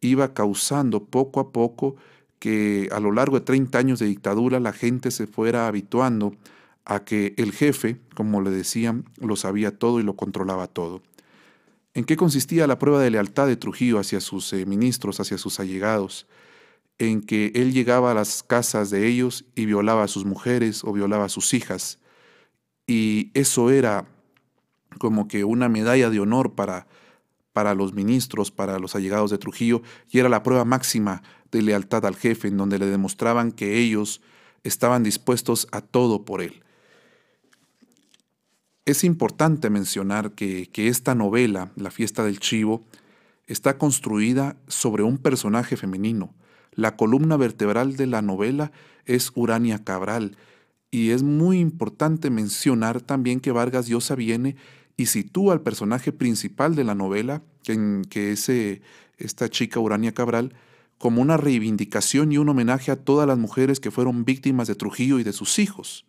iba 0.00 0.34
causando 0.34 1.04
poco 1.04 1.40
a 1.40 1.52
poco 1.52 1.96
que 2.38 2.88
a 2.92 3.00
lo 3.00 3.12
largo 3.12 3.38
de 3.38 3.44
30 3.44 3.78
años 3.78 3.98
de 3.98 4.06
dictadura 4.06 4.60
la 4.60 4.72
gente 4.72 5.10
se 5.10 5.26
fuera 5.26 5.66
habituando 5.66 6.34
a 6.84 7.04
que 7.04 7.34
el 7.36 7.52
jefe, 7.52 8.00
como 8.14 8.40
le 8.40 8.50
decían, 8.50 9.04
lo 9.18 9.36
sabía 9.36 9.76
todo 9.76 10.00
y 10.00 10.02
lo 10.02 10.16
controlaba 10.16 10.68
todo. 10.68 11.02
¿En 11.94 12.04
qué 12.04 12.16
consistía 12.16 12.66
la 12.66 12.78
prueba 12.78 13.00
de 13.00 13.10
lealtad 13.10 13.46
de 13.46 13.56
Trujillo 13.56 13.98
hacia 13.98 14.20
sus 14.20 14.52
eh, 14.52 14.64
ministros, 14.66 15.20
hacia 15.20 15.36
sus 15.36 15.60
allegados? 15.60 16.26
En 16.98 17.22
que 17.22 17.52
él 17.54 17.72
llegaba 17.72 18.12
a 18.12 18.14
las 18.14 18.42
casas 18.42 18.90
de 18.90 19.06
ellos 19.06 19.44
y 19.54 19.66
violaba 19.66 20.04
a 20.04 20.08
sus 20.08 20.24
mujeres 20.24 20.82
o 20.84 20.92
violaba 20.92 21.24
a 21.24 21.28
sus 21.28 21.52
hijas. 21.54 21.98
Y 22.86 23.30
eso 23.34 23.70
era 23.70 24.06
como 24.98 25.28
que 25.28 25.44
una 25.44 25.68
medalla 25.68 26.08
de 26.08 26.20
honor 26.20 26.54
para, 26.54 26.86
para 27.58 27.74
los 27.74 27.92
ministros, 27.92 28.52
para 28.52 28.78
los 28.78 28.94
allegados 28.94 29.32
de 29.32 29.38
Trujillo, 29.38 29.82
y 30.12 30.20
era 30.20 30.28
la 30.28 30.44
prueba 30.44 30.64
máxima 30.64 31.24
de 31.50 31.60
lealtad 31.60 32.06
al 32.06 32.14
jefe, 32.14 32.46
en 32.46 32.56
donde 32.56 32.78
le 32.78 32.86
demostraban 32.86 33.50
que 33.50 33.78
ellos 33.80 34.20
estaban 34.62 35.02
dispuestos 35.02 35.66
a 35.72 35.80
todo 35.80 36.24
por 36.24 36.40
él. 36.40 36.62
Es 38.84 39.02
importante 39.02 39.70
mencionar 39.70 40.36
que, 40.36 40.70
esta 40.72 41.16
novela, 41.16 41.72
La 41.74 41.90
fiesta 41.90 42.22
del 42.22 42.38
chivo, 42.38 42.84
está 43.48 43.76
construida 43.76 44.54
sobre 44.68 45.02
un 45.02 45.18
personaje 45.18 45.76
femenino. 45.76 46.32
La 46.70 46.94
columna 46.94 47.36
vertebral 47.36 47.96
de 47.96 48.06
la 48.06 48.22
novela 48.22 48.70
es 49.04 49.32
Urania 49.34 49.82
Cabral. 49.82 50.36
Y 50.92 51.10
es 51.10 51.24
muy 51.24 51.58
importante 51.58 52.30
mencionar 52.30 53.00
también 53.00 53.40
que 53.40 53.50
Vargas 53.50 53.88
Llosa 53.88 54.14
viene 54.14 54.54
y 54.98 55.06
sitúa 55.06 55.54
al 55.54 55.60
personaje 55.62 56.12
principal 56.12 56.74
de 56.74 56.82
la 56.82 56.96
novela, 56.96 57.40
que, 57.62 58.02
que 58.10 58.32
es 58.32 58.48
eh, 58.48 58.82
esta 59.16 59.48
chica 59.48 59.78
Urania 59.78 60.12
Cabral, 60.12 60.54
como 60.98 61.22
una 61.22 61.36
reivindicación 61.36 62.32
y 62.32 62.38
un 62.38 62.48
homenaje 62.48 62.90
a 62.90 62.96
todas 62.96 63.26
las 63.26 63.38
mujeres 63.38 63.78
que 63.78 63.92
fueron 63.92 64.24
víctimas 64.24 64.66
de 64.66 64.74
Trujillo 64.74 65.20
y 65.20 65.22
de 65.22 65.32
sus 65.32 65.60
hijos. 65.60 66.04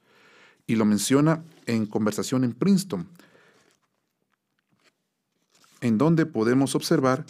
Y 0.65 0.75
lo 0.75 0.85
menciona 0.85 1.43
en 1.67 1.85
conversación 1.85 2.43
en 2.43 2.53
Princeton, 2.53 3.07
en 5.81 5.99
donde 5.99 6.25
podemos 6.25 6.73
observar 6.73 7.27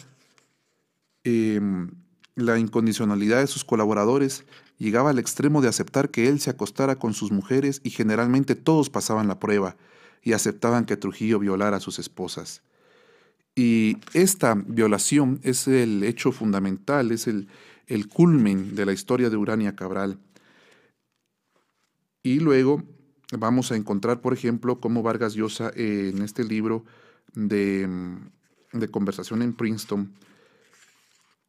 em, 1.24 1.90
la 2.36 2.58
incondicionalidad 2.58 3.40
de 3.40 3.46
sus 3.46 3.64
colaboradores. 3.64 4.44
Llegaba 4.78 5.10
al 5.10 5.18
extremo 5.18 5.60
de 5.60 5.68
aceptar 5.68 6.08
que 6.08 6.26
él 6.26 6.40
se 6.40 6.48
acostara 6.48 6.96
con 6.96 7.12
sus 7.12 7.32
mujeres 7.32 7.82
y 7.84 7.90
generalmente 7.90 8.54
todos 8.54 8.88
pasaban 8.88 9.28
la 9.28 9.38
prueba 9.38 9.76
y 10.22 10.32
aceptaban 10.32 10.84
que 10.84 10.96
Trujillo 10.96 11.38
violara 11.38 11.78
a 11.78 11.80
sus 11.80 11.98
esposas. 11.98 12.62
Y 13.54 13.98
esta 14.12 14.54
violación 14.54 15.40
es 15.42 15.66
el 15.66 16.04
hecho 16.04 16.32
fundamental, 16.32 17.10
es 17.12 17.26
el, 17.26 17.48
el 17.86 18.08
culmen 18.08 18.74
de 18.74 18.86
la 18.86 18.92
historia 18.92 19.30
de 19.30 19.36
Urania 19.36 19.74
Cabral. 19.74 20.18
Y 22.22 22.40
luego 22.40 22.82
vamos 23.38 23.72
a 23.72 23.76
encontrar, 23.76 24.20
por 24.20 24.32
ejemplo, 24.32 24.80
cómo 24.80 25.02
Vargas 25.02 25.34
Llosa 25.34 25.72
en 25.74 26.22
este 26.22 26.44
libro 26.44 26.84
de, 27.34 27.88
de, 28.72 28.88
conversación 28.88 29.42
en 29.42 29.52
Princeton 29.52 30.12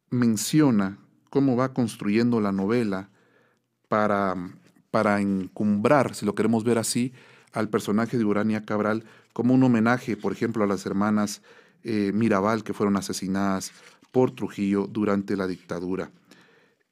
menciona 0.09 0.97
cómo 1.29 1.55
va 1.55 1.73
construyendo 1.73 2.41
la 2.41 2.51
novela 2.51 3.09
para, 3.87 4.35
para 4.91 5.21
encumbrar, 5.21 6.13
si 6.15 6.25
lo 6.25 6.35
queremos 6.35 6.63
ver 6.63 6.77
así, 6.77 7.13
al 7.53 7.69
personaje 7.69 8.17
de 8.17 8.25
Urania 8.25 8.65
Cabral 8.65 9.03
como 9.33 9.53
un 9.53 9.63
homenaje, 9.63 10.17
por 10.17 10.33
ejemplo, 10.33 10.63
a 10.63 10.67
las 10.67 10.85
hermanas 10.85 11.41
eh, 11.83 12.11
Mirabal 12.13 12.63
que 12.63 12.73
fueron 12.73 12.97
asesinadas 12.97 13.71
por 14.11 14.31
Trujillo 14.31 14.87
durante 14.87 15.35
la 15.35 15.47
dictadura. 15.47 16.11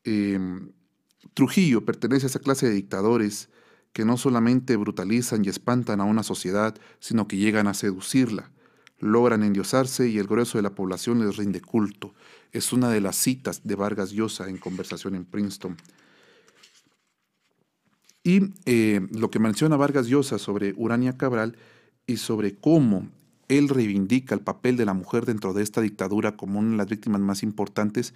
Em, 0.03 0.71
Trujillo 1.33 1.85
pertenece 1.85 2.25
a 2.25 2.29
esa 2.29 2.39
clase 2.39 2.67
de 2.67 2.73
dictadores 2.73 3.49
que 3.93 4.05
no 4.05 4.17
solamente 4.17 4.75
brutalizan 4.77 5.43
y 5.43 5.49
espantan 5.49 6.01
a 6.01 6.05
una 6.05 6.23
sociedad, 6.23 6.75
sino 6.99 7.27
que 7.27 7.37
llegan 7.37 7.67
a 7.67 7.73
seducirla. 7.73 8.51
Logran 8.99 9.43
endiosarse 9.43 10.09
y 10.09 10.17
el 10.17 10.27
grueso 10.27 10.57
de 10.57 10.61
la 10.61 10.75
población 10.75 11.25
les 11.25 11.37
rinde 11.37 11.61
culto. 11.61 12.13
Es 12.51 12.73
una 12.73 12.89
de 12.89 13.01
las 13.01 13.15
citas 13.15 13.61
de 13.63 13.75
Vargas 13.75 14.11
Llosa 14.11 14.49
en 14.49 14.57
conversación 14.57 15.15
en 15.15 15.25
Princeton. 15.25 15.77
Y 18.23 18.53
eh, 18.65 19.01
lo 19.11 19.29
que 19.29 19.39
menciona 19.39 19.77
Vargas 19.77 20.07
Llosa 20.07 20.39
sobre 20.39 20.73
Urania 20.75 21.17
Cabral 21.17 21.57
y 22.05 22.17
sobre 22.17 22.55
cómo 22.55 23.07
él 23.47 23.69
reivindica 23.69 24.35
el 24.35 24.41
papel 24.41 24.77
de 24.77 24.85
la 24.85 24.93
mujer 24.93 25.25
dentro 25.25 25.53
de 25.53 25.63
esta 25.63 25.81
dictadura 25.81 26.37
como 26.37 26.59
una 26.59 26.71
de 26.71 26.77
las 26.77 26.87
víctimas 26.87 27.21
más 27.21 27.43
importantes 27.43 28.13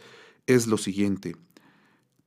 es 0.48 0.68
lo 0.68 0.78
siguiente. 0.78 1.36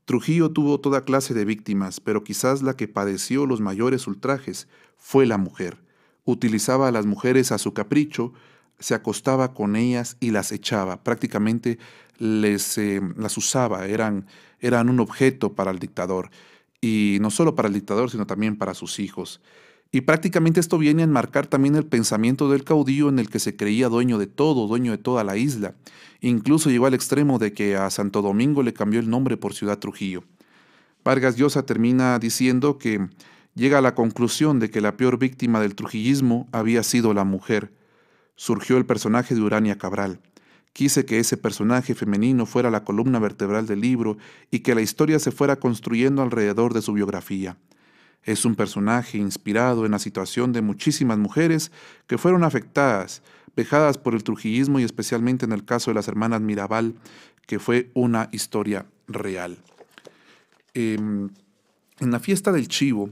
Trujillo 0.04 0.52
tuvo 0.52 0.80
toda 0.80 1.04
clase 1.04 1.34
de 1.34 1.44
víctimas, 1.44 2.00
pero 2.00 2.22
quizás 2.22 2.62
la 2.62 2.76
que 2.76 2.88
padeció 2.88 3.44
los 3.46 3.60
mayores 3.60 4.06
ultrajes 4.06 4.68
fue 4.96 5.26
la 5.26 5.36
mujer. 5.36 5.82
Utilizaba 6.24 6.88
a 6.88 6.92
las 6.92 7.06
mujeres 7.06 7.50
a 7.50 7.58
su 7.58 7.74
capricho, 7.74 8.32
se 8.78 8.94
acostaba 8.94 9.54
con 9.54 9.74
ellas 9.74 10.16
y 10.20 10.30
las 10.30 10.52
echaba, 10.52 11.02
prácticamente 11.02 11.78
les, 12.18 12.78
eh, 12.78 13.00
las 13.16 13.36
usaba, 13.36 13.86
eran, 13.86 14.26
eran 14.60 14.88
un 14.88 15.00
objeto 15.00 15.54
para 15.54 15.70
el 15.70 15.78
dictador, 15.78 16.30
y 16.80 17.18
no 17.20 17.30
solo 17.30 17.54
para 17.54 17.68
el 17.68 17.74
dictador, 17.74 18.10
sino 18.10 18.26
también 18.26 18.56
para 18.56 18.74
sus 18.74 18.98
hijos. 18.98 19.40
Y 19.92 20.02
prácticamente 20.02 20.60
esto 20.60 20.78
viene 20.78 21.02
a 21.02 21.04
enmarcar 21.04 21.46
también 21.46 21.76
el 21.76 21.86
pensamiento 21.86 22.50
del 22.50 22.64
caudillo 22.64 23.08
en 23.08 23.18
el 23.18 23.30
que 23.30 23.38
se 23.38 23.56
creía 23.56 23.88
dueño 23.88 24.18
de 24.18 24.26
todo, 24.26 24.66
dueño 24.66 24.90
de 24.90 24.98
toda 24.98 25.24
la 25.24 25.36
isla. 25.36 25.74
Incluso 26.20 26.70
llegó 26.70 26.86
al 26.86 26.94
extremo 26.94 27.38
de 27.38 27.52
que 27.52 27.76
a 27.76 27.88
Santo 27.90 28.20
Domingo 28.20 28.62
le 28.62 28.74
cambió 28.74 29.00
el 29.00 29.08
nombre 29.08 29.36
por 29.36 29.54
Ciudad 29.54 29.78
Trujillo. 29.78 30.24
Vargas 31.04 31.36
Llosa 31.36 31.64
termina 31.64 32.18
diciendo 32.18 32.78
que 32.78 33.08
llega 33.54 33.78
a 33.78 33.80
la 33.80 33.94
conclusión 33.94 34.58
de 34.58 34.70
que 34.70 34.80
la 34.80 34.96
peor 34.96 35.18
víctima 35.18 35.60
del 35.60 35.76
trujillismo 35.76 36.48
había 36.50 36.82
sido 36.82 37.14
la 37.14 37.24
mujer. 37.24 37.72
Surgió 38.34 38.76
el 38.76 38.86
personaje 38.86 39.34
de 39.34 39.40
Urania 39.40 39.78
Cabral. 39.78 40.20
Quise 40.76 41.06
que 41.06 41.18
ese 41.18 41.38
personaje 41.38 41.94
femenino 41.94 42.44
fuera 42.44 42.70
la 42.70 42.84
columna 42.84 43.18
vertebral 43.18 43.66
del 43.66 43.80
libro 43.80 44.18
y 44.50 44.58
que 44.58 44.74
la 44.74 44.82
historia 44.82 45.18
se 45.18 45.32
fuera 45.32 45.56
construyendo 45.56 46.20
alrededor 46.20 46.74
de 46.74 46.82
su 46.82 46.92
biografía. 46.92 47.56
Es 48.24 48.44
un 48.44 48.56
personaje 48.56 49.16
inspirado 49.16 49.86
en 49.86 49.92
la 49.92 49.98
situación 49.98 50.52
de 50.52 50.60
muchísimas 50.60 51.16
mujeres 51.16 51.72
que 52.06 52.18
fueron 52.18 52.44
afectadas, 52.44 53.22
vejadas 53.56 53.96
por 53.96 54.14
el 54.14 54.22
trujillismo 54.22 54.78
y 54.78 54.82
especialmente 54.82 55.46
en 55.46 55.52
el 55.52 55.64
caso 55.64 55.90
de 55.90 55.94
las 55.94 56.08
hermanas 56.08 56.42
Mirabal, 56.42 56.94
que 57.46 57.58
fue 57.58 57.90
una 57.94 58.28
historia 58.32 58.84
real. 59.08 59.56
Em, 60.74 61.30
en 62.00 62.10
la 62.10 62.20
fiesta 62.20 62.52
del 62.52 62.68
chivo 62.68 63.08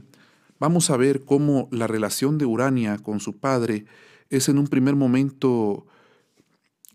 vamos 0.59 0.91
a 0.91 0.97
ver 0.97 1.25
cómo 1.25 1.67
la 1.71 1.87
relación 1.87 2.37
de 2.37 2.45
Urania 2.45 2.99
con 2.99 3.19
su 3.19 3.33
padre 3.33 3.85
es 4.29 4.49
en 4.49 4.59
un 4.59 4.67
primer 4.67 4.95
momento 4.95 5.87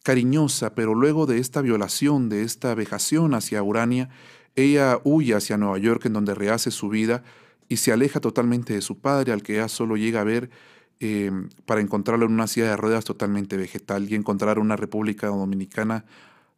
cariñosa, 0.03 0.75
pero 0.75 0.95
luego 0.95 1.27
de 1.27 1.39
esta 1.39 1.61
violación, 1.61 2.29
de 2.29 2.43
esta 2.43 2.75
vejación 2.75 3.35
hacia 3.35 3.63
Urania, 3.63 4.09
ella 4.57 4.99
huye 5.05 5.35
hacia 5.35 5.57
Nueva 5.57 5.79
York 5.79 6.07
en 6.07 6.15
donde 6.15 6.35
rehace 6.35 6.71
su 6.71 6.89
vida 6.89 7.23
y 7.69 7.77
se 7.77 7.93
aleja 7.93 8.21
totalmente 8.21 8.75
de 8.75 8.81
su 8.81 8.99
padre, 8.99 9.33
al 9.33 9.43
que 9.43 9.55
ella 9.55 9.69
solo 9.69 9.97
llega 9.97 10.21
a 10.21 10.25
ver 10.25 10.51
eh, 10.99 11.31
para 11.67 11.81
encontrarlo 11.81 12.27
en 12.27 12.33
una 12.33 12.47
silla 12.47 12.71
de 12.71 12.77
ruedas 12.77 13.05
totalmente 13.05 13.57
vegetal 13.57 14.11
y 14.11 14.15
encontrar 14.15 14.59
una 14.59 14.77
República 14.77 15.29
Dominicana 15.29 16.05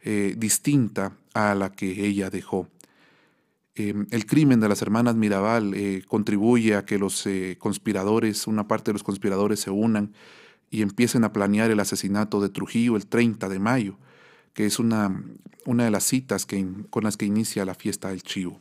eh, 0.00 0.34
distinta 0.37 1.12
a 1.34 1.54
la 1.54 1.70
que 1.70 2.06
ella 2.06 2.30
dejó. 2.30 2.66
Em, 3.75 4.06
el 4.11 4.26
crimen 4.26 4.61
de 4.61 4.68
las 4.68 4.82
hermanas 4.82 5.14
Mirabal 5.14 5.75
eh, 5.75 6.02
contribuye 6.08 6.75
a 6.75 6.84
que 6.84 6.99
los 6.99 7.26
conspiradores, 7.58 8.46
una 8.46 8.66
parte 8.66 8.90
de 8.90 8.94
los 8.94 9.02
conspiradores 9.02 9.61
se 9.61 9.70
unan 9.70 10.12
y 10.72 10.82
empiecen 10.82 11.22
a 11.22 11.32
planear 11.32 11.70
el 11.70 11.78
asesinato 11.78 12.40
de 12.40 12.48
Trujillo 12.48 12.96
el 12.96 13.06
30 13.06 13.48
de 13.48 13.58
mayo, 13.60 13.98
que 14.54 14.66
es 14.66 14.78
una, 14.78 15.22
una 15.66 15.84
de 15.84 15.90
las 15.90 16.02
citas 16.02 16.46
que, 16.46 16.66
con 16.90 17.04
las 17.04 17.16
que 17.16 17.26
inicia 17.26 17.64
la 17.64 17.74
fiesta 17.74 18.08
del 18.08 18.22
Chivo. 18.22 18.58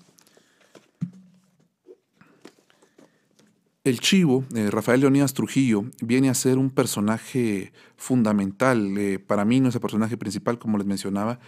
El 3.85 3.99
Chivo, 3.99 4.43
eh, 4.53 4.69
Rafael 4.69 4.99
Leonidas 4.99 5.33
Trujillo, 5.33 5.85
viene 6.01 6.29
a 6.29 6.35
ser 6.35 6.57
un 6.59 6.69
personaje 6.69 7.71
fundamental. 7.95 8.95
Eh, 8.97 9.17
para 9.17 9.43
mí 9.43 9.59
no 9.59 9.69
es 9.69 9.75
el 9.75 9.81
personaje 9.81 10.17
principal, 10.17 10.59
como 10.59 10.77
les 10.77 10.85
mencionaba, 10.85 11.39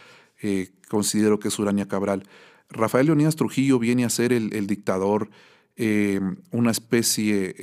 eh, 0.41 0.71
considero 0.89 1.39
que 1.39 1.49
es 1.49 1.59
Urania 1.59 1.87
Cabral. 1.87 2.23
Rafael 2.69 3.05
Leonidas 3.05 3.35
Trujillo 3.35 3.79
viene 3.79 4.05
a 4.05 4.09
ser 4.09 4.33
el, 4.33 4.65
dictador, 4.65 5.29
una 5.75 6.71
especie 6.71 7.55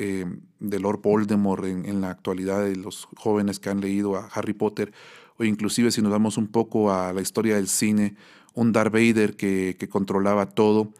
de 0.61 0.81
Lord 0.81 1.00
Voldemort 1.02 1.64
en, 1.64 2.00
la 2.00 2.11
actualidad 2.11 2.64
de 2.64 2.76
los 2.76 3.09
jóvenes 3.17 3.61
que 3.61 3.71
han 3.71 3.81
leído 3.81 4.17
a 4.17 4.26
Harry 4.26 4.52
Potter, 4.52 4.93
o 5.38 5.45
inclusive 5.45 5.90
si 5.90 6.02
nos 6.02 6.12
vamos 6.12 6.37
un 6.37 6.49
poco 6.49 6.93
a 6.93 7.12
la 7.12 7.23
historia 7.23 7.57
del 7.57 7.69
cine, 7.69 8.14
un 8.55 8.73
Darth 8.73 8.93
Vader 8.93 9.37
que, 9.37 9.88
controlaba 9.88 10.47
todo 10.47 10.93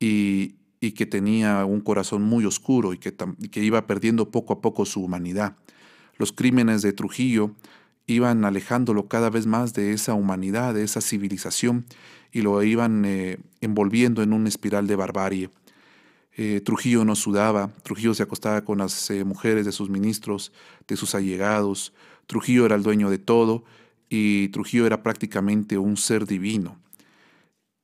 y, 0.00 0.56
que 0.80 1.06
tenía 1.06 1.64
un 1.64 1.80
corazón 1.80 2.22
muy 2.22 2.44
oscuro 2.44 2.92
y 2.92 2.98
que, 2.98 3.14
que 3.50 3.64
iba 3.64 3.86
perdiendo 3.86 4.30
poco 4.30 4.52
a 4.52 4.60
poco 4.60 4.84
su 4.84 5.02
humanidad. 5.02 5.56
Los 6.18 6.32
crímenes 6.32 6.82
de 6.82 6.92
Trujillo 6.92 7.52
iban 8.06 8.44
alejándolo 8.44 9.08
cada 9.08 9.30
vez 9.30 9.46
más 9.46 9.72
de 9.72 9.92
esa 9.92 10.14
humanidad, 10.14 10.74
de 10.74 10.84
esa 10.84 11.00
civilización, 11.00 11.86
y 12.32 12.42
lo 12.42 12.62
iban 12.62 13.04
eh, 13.04 13.38
envolviendo 13.60 14.22
en 14.22 14.32
una 14.32 14.48
espiral 14.48 14.86
de 14.86 14.96
barbarie. 14.96 15.50
Eh, 16.36 16.60
Trujillo 16.64 17.04
no 17.04 17.14
sudaba, 17.14 17.70
Trujillo 17.82 18.12
se 18.12 18.24
acostaba 18.24 18.64
con 18.64 18.78
las 18.78 19.10
eh, 19.10 19.24
mujeres 19.24 19.64
de 19.64 19.72
sus 19.72 19.88
ministros, 19.88 20.52
de 20.88 20.96
sus 20.96 21.14
allegados, 21.14 21.92
Trujillo 22.26 22.66
era 22.66 22.74
el 22.74 22.82
dueño 22.82 23.08
de 23.08 23.18
todo 23.18 23.64
y 24.08 24.48
Trujillo 24.48 24.86
era 24.86 25.02
prácticamente 25.02 25.78
un 25.78 25.96
ser 25.96 26.26
divino. 26.26 26.76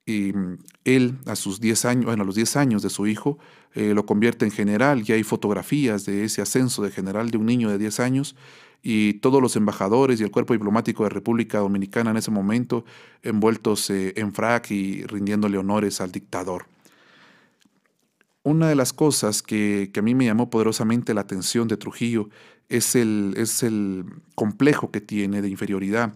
Mm, 0.07 0.55
él, 0.85 1.19
a 1.27 1.37
sus 1.37 1.61
10 1.61 1.85
años, 1.85 2.05
bueno, 2.07 2.23
a 2.25 2.27
los 2.27 2.35
10 2.35 2.57
años 2.57 2.83
de 2.83 2.91
su 2.91 3.07
hijo, 3.07 3.39
eh, 3.75 3.95
lo 3.95 4.05
convierte 4.07 4.45
en 4.45 4.51
general 4.51 5.05
y 5.07 5.13
hay 5.13 5.23
fotografías 5.23 6.05
de 6.05 6.25
ese 6.25 6.43
ascenso 6.43 6.83
de 6.83 6.91
general 6.91 7.31
de 7.31 7.39
un 7.39 7.47
niño 7.47 7.71
de 7.71 7.79
10 7.79 8.01
años 8.01 8.35
y 8.83 9.15
todos 9.15 9.41
los 9.43 9.55
embajadores 9.57 10.21
y 10.21 10.25
el 10.25 10.31
cuerpo 10.33 10.55
diplomático 10.55 11.05
de 11.05 11.11
República 11.11 11.59
Dominicana 11.59 12.11
en 12.11 12.17
ese 12.17 12.31
momento 12.31 12.85
envueltos 13.23 13.91
en 13.91 14.33
frac 14.33 14.71
y 14.71 15.05
rindiéndole 15.05 15.59
honores 15.59 16.01
al 16.01 16.11
dictador. 16.11 16.67
Una 18.43 18.69
de 18.69 18.75
las 18.75 18.93
cosas 18.93 19.43
que, 19.43 19.91
a 19.95 20.03
mí 20.03 20.15
me 20.15 20.25
llamó 20.25 20.51
poderosamente 20.51 21.15
la 21.15 21.21
atención 21.21 21.69
de 21.69 21.77
Trujillo 21.77 22.29
es 22.69 22.95
el, 22.95 23.35
es 23.37 23.63
el 23.63 24.05
complejo 24.35 24.91
que 24.91 25.01
tiene 25.01 25.43
de 25.43 25.49
inferioridad 25.49 26.15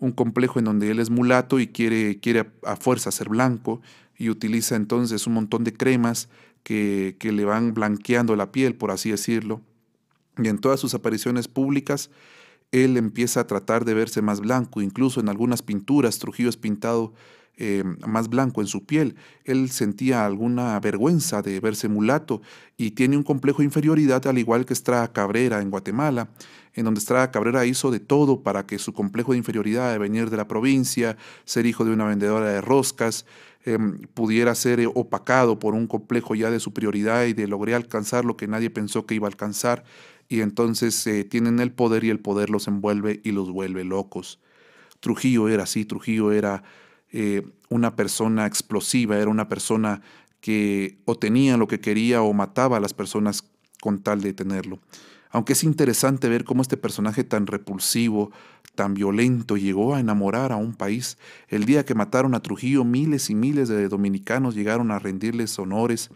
un 0.00 0.12
complejo 0.12 0.58
en 0.58 0.64
donde 0.64 0.90
él 0.90 0.98
es 0.98 1.10
mulato 1.10 1.60
y 1.60 1.68
quiere, 1.68 2.18
quiere 2.18 2.50
a 2.64 2.76
fuerza 2.76 3.12
ser 3.12 3.28
blanco 3.28 3.80
y 4.16 4.30
utiliza 4.30 4.74
entonces 4.74 5.26
un 5.26 5.34
montón 5.34 5.62
de 5.62 5.74
cremas 5.74 6.28
que, 6.62 7.16
que 7.18 7.32
le 7.32 7.44
van 7.44 7.74
blanqueando 7.74 8.34
la 8.34 8.50
piel, 8.50 8.74
por 8.74 8.90
así 8.90 9.10
decirlo. 9.10 9.60
Y 10.38 10.48
en 10.48 10.58
todas 10.58 10.80
sus 10.80 10.94
apariciones 10.94 11.48
públicas, 11.48 12.10
él 12.72 12.96
empieza 12.96 13.40
a 13.40 13.46
tratar 13.46 13.84
de 13.84 13.94
verse 13.94 14.22
más 14.22 14.40
blanco, 14.40 14.80
incluso 14.80 15.20
en 15.20 15.28
algunas 15.28 15.62
pinturas, 15.62 16.18
Trujillo 16.18 16.48
es 16.48 16.56
pintado 16.56 17.12
eh, 17.60 17.84
más 18.06 18.28
blanco 18.28 18.60
en 18.60 18.66
su 18.66 18.84
piel. 18.84 19.14
Él 19.44 19.70
sentía 19.70 20.26
alguna 20.26 20.80
vergüenza 20.80 21.42
de 21.42 21.60
verse 21.60 21.88
mulato 21.88 22.42
y 22.76 22.92
tiene 22.92 23.16
un 23.16 23.22
complejo 23.22 23.58
de 23.58 23.66
inferioridad, 23.66 24.26
al 24.26 24.38
igual 24.38 24.64
que 24.64 24.72
Estrada 24.72 25.12
Cabrera 25.12 25.60
en 25.60 25.70
Guatemala 25.70 26.30
en 26.74 26.84
donde 26.84 26.98
Estrada 26.98 27.30
Cabrera 27.30 27.66
hizo 27.66 27.90
de 27.90 28.00
todo 28.00 28.42
para 28.42 28.66
que 28.66 28.78
su 28.78 28.92
complejo 28.92 29.32
de 29.32 29.38
inferioridad 29.38 29.92
de 29.92 29.98
venir 29.98 30.30
de 30.30 30.36
la 30.36 30.48
provincia, 30.48 31.16
ser 31.44 31.66
hijo 31.66 31.84
de 31.84 31.92
una 31.92 32.06
vendedora 32.06 32.48
de 32.48 32.60
roscas, 32.60 33.26
em, 33.64 34.00
pudiera 34.14 34.54
ser 34.54 34.86
opacado 34.94 35.58
por 35.58 35.74
un 35.74 35.86
complejo 35.86 36.34
ya 36.34 36.50
de 36.50 36.60
superioridad 36.60 37.26
y 37.26 37.32
de 37.32 37.46
lograr 37.46 37.76
alcanzar 37.76 38.24
lo 38.24 38.36
que 38.36 38.46
nadie 38.46 38.70
pensó 38.70 39.04
que 39.06 39.14
iba 39.14 39.26
a 39.26 39.30
alcanzar, 39.30 39.84
y 40.28 40.40
entonces 40.42 41.06
eh, 41.06 41.24
tienen 41.24 41.58
el 41.58 41.72
poder 41.72 42.04
y 42.04 42.10
el 42.10 42.20
poder 42.20 42.50
los 42.50 42.68
envuelve 42.68 43.20
y 43.24 43.32
los 43.32 43.50
vuelve 43.50 43.84
locos. 43.84 44.40
Trujillo 45.00 45.48
era 45.48 45.64
así, 45.64 45.84
Trujillo 45.84 46.30
era 46.30 46.62
eh, 47.12 47.46
una 47.68 47.96
persona 47.96 48.46
explosiva, 48.46 49.18
era 49.18 49.30
una 49.30 49.48
persona 49.48 50.02
que 50.40 50.98
o 51.04 51.16
tenía 51.16 51.56
lo 51.56 51.68
que 51.68 51.80
quería 51.80 52.22
o 52.22 52.32
mataba 52.32 52.78
a 52.78 52.80
las 52.80 52.94
personas 52.94 53.44
con 53.80 54.02
tal 54.02 54.20
de 54.20 54.32
tenerlo. 54.32 54.80
Aunque 55.30 55.52
es 55.52 55.62
interesante 55.62 56.28
ver 56.28 56.44
cómo 56.44 56.62
este 56.62 56.76
personaje 56.76 57.22
tan 57.22 57.46
repulsivo, 57.46 58.32
tan 58.74 58.94
violento, 58.94 59.56
llegó 59.56 59.94
a 59.94 60.00
enamorar 60.00 60.50
a 60.50 60.56
un 60.56 60.74
país. 60.74 61.18
El 61.48 61.66
día 61.66 61.84
que 61.84 61.94
mataron 61.94 62.34
a 62.34 62.40
Trujillo, 62.40 62.84
miles 62.84 63.30
y 63.30 63.34
miles 63.34 63.68
de 63.68 63.88
dominicanos 63.88 64.54
llegaron 64.54 64.90
a 64.90 64.98
rendirles 64.98 65.56
honores 65.58 66.10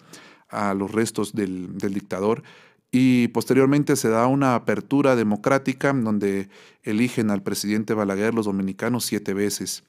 a 0.48 0.74
los 0.74 0.90
restos 0.90 1.32
del, 1.32 1.76
dictador 1.78 2.42
y 2.90 3.28
posteriormente 3.28 3.96
se 3.96 4.08
da 4.08 4.26
una 4.26 4.54
apertura 4.54 5.16
democrática 5.16 5.92
donde 5.92 6.48
eligen 6.82 7.30
al 7.30 7.42
presidente 7.42 7.94
Balaguer 7.94 8.34
los 8.34 8.46
dominicanos 8.46 9.04
siete 9.04 9.34
veces. 9.34 9.84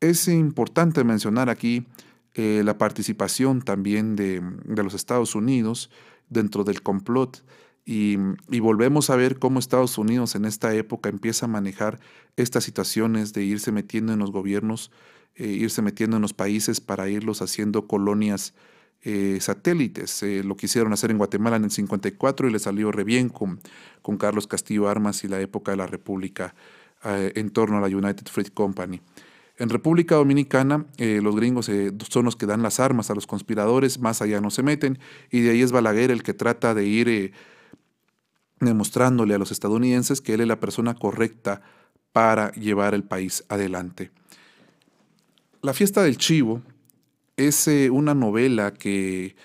Es 0.00 0.28
importante 0.28 1.02
mencionar 1.04 1.50
aquí 1.50 1.86
eh, 2.34 2.62
la 2.64 2.78
participación 2.78 3.62
también 3.62 4.14
de, 4.16 4.42
los 4.64 4.94
Estados 4.94 5.34
Unidos 5.34 5.90
dentro 6.28 6.62
del 6.62 6.82
complot 6.82 7.42
y, 7.90 8.18
volvemos 8.60 9.08
a 9.08 9.16
ver 9.16 9.38
cómo 9.38 9.58
Estados 9.58 9.96
Unidos 9.96 10.34
en 10.34 10.44
esta 10.44 10.74
época 10.74 11.08
empieza 11.08 11.46
a 11.46 11.48
manejar 11.48 11.98
estas 12.36 12.64
situaciones 12.64 13.32
de 13.32 13.44
irse 13.44 13.72
metiendo 13.72 14.12
en 14.12 14.18
los 14.18 14.30
gobiernos, 14.30 14.90
eh, 15.36 15.46
irse 15.46 15.80
metiendo 15.80 16.16
en 16.16 16.22
los 16.22 16.34
países 16.34 16.82
para 16.82 17.08
irlos 17.08 17.40
haciendo 17.40 17.86
colonias 17.86 18.52
eh, 19.00 19.38
satélites. 19.40 20.22
Eh, 20.22 20.44
lo 20.44 20.54
quisieron 20.58 20.92
hacer 20.92 21.10
en 21.10 21.16
Guatemala 21.16 21.56
en 21.56 21.64
el 21.64 21.70
54 21.70 22.46
y 22.48 22.52
le 22.52 22.58
salió 22.58 22.92
re 22.92 23.04
bien 23.04 23.30
con, 23.30 23.58
con 24.02 24.18
Carlos 24.18 24.46
Castillo 24.46 24.90
Armas 24.90 25.24
y 25.24 25.28
la 25.28 25.40
época 25.40 25.70
de 25.70 25.78
la 25.78 25.86
República 25.86 26.54
en 27.04 27.50
torno 27.50 27.78
a 27.78 27.80
la 27.80 27.96
United 27.96 28.26
Fruit 28.26 28.52
Company. 28.52 29.00
En 29.58 29.68
República 29.68 30.14
Dominicana, 30.14 30.86
los 30.98 31.34
gringos 31.34 31.70
son 32.08 32.24
los 32.24 32.36
que 32.36 32.46
dan 32.46 32.62
las 32.62 32.78
armas 32.78 33.10
a 33.10 33.14
los 33.14 33.26
conspiradores, 33.26 33.98
más 33.98 34.22
allá 34.22 34.40
no 34.40 34.50
se 34.50 34.62
meten, 34.62 34.98
y 35.30 35.40
de 35.40 35.50
ahí 35.50 35.62
es 35.62 35.72
Balaguer 35.72 36.12
el 36.12 36.22
que 36.22 36.32
trata 36.32 36.74
de 36.74 36.86
ir 36.86 37.32
demostrándole 38.60 39.34
a 39.34 39.38
los 39.38 39.50
estadounidenses 39.50 40.20
que 40.20 40.34
él 40.34 40.42
es 40.42 40.48
la 40.48 40.60
persona 40.60 40.94
correcta 40.94 41.62
para 42.12 42.52
llevar 42.52 42.94
el 42.94 43.04
país 43.04 43.44
adelante. 43.48 44.10
La 45.62 45.74
fiesta 45.74 46.02
del 46.02 46.16
chivo 46.16 46.62
es 47.36 47.68
eh, 47.68 47.90
una 47.90 48.14
novela 48.14 48.74
que, 48.74 49.36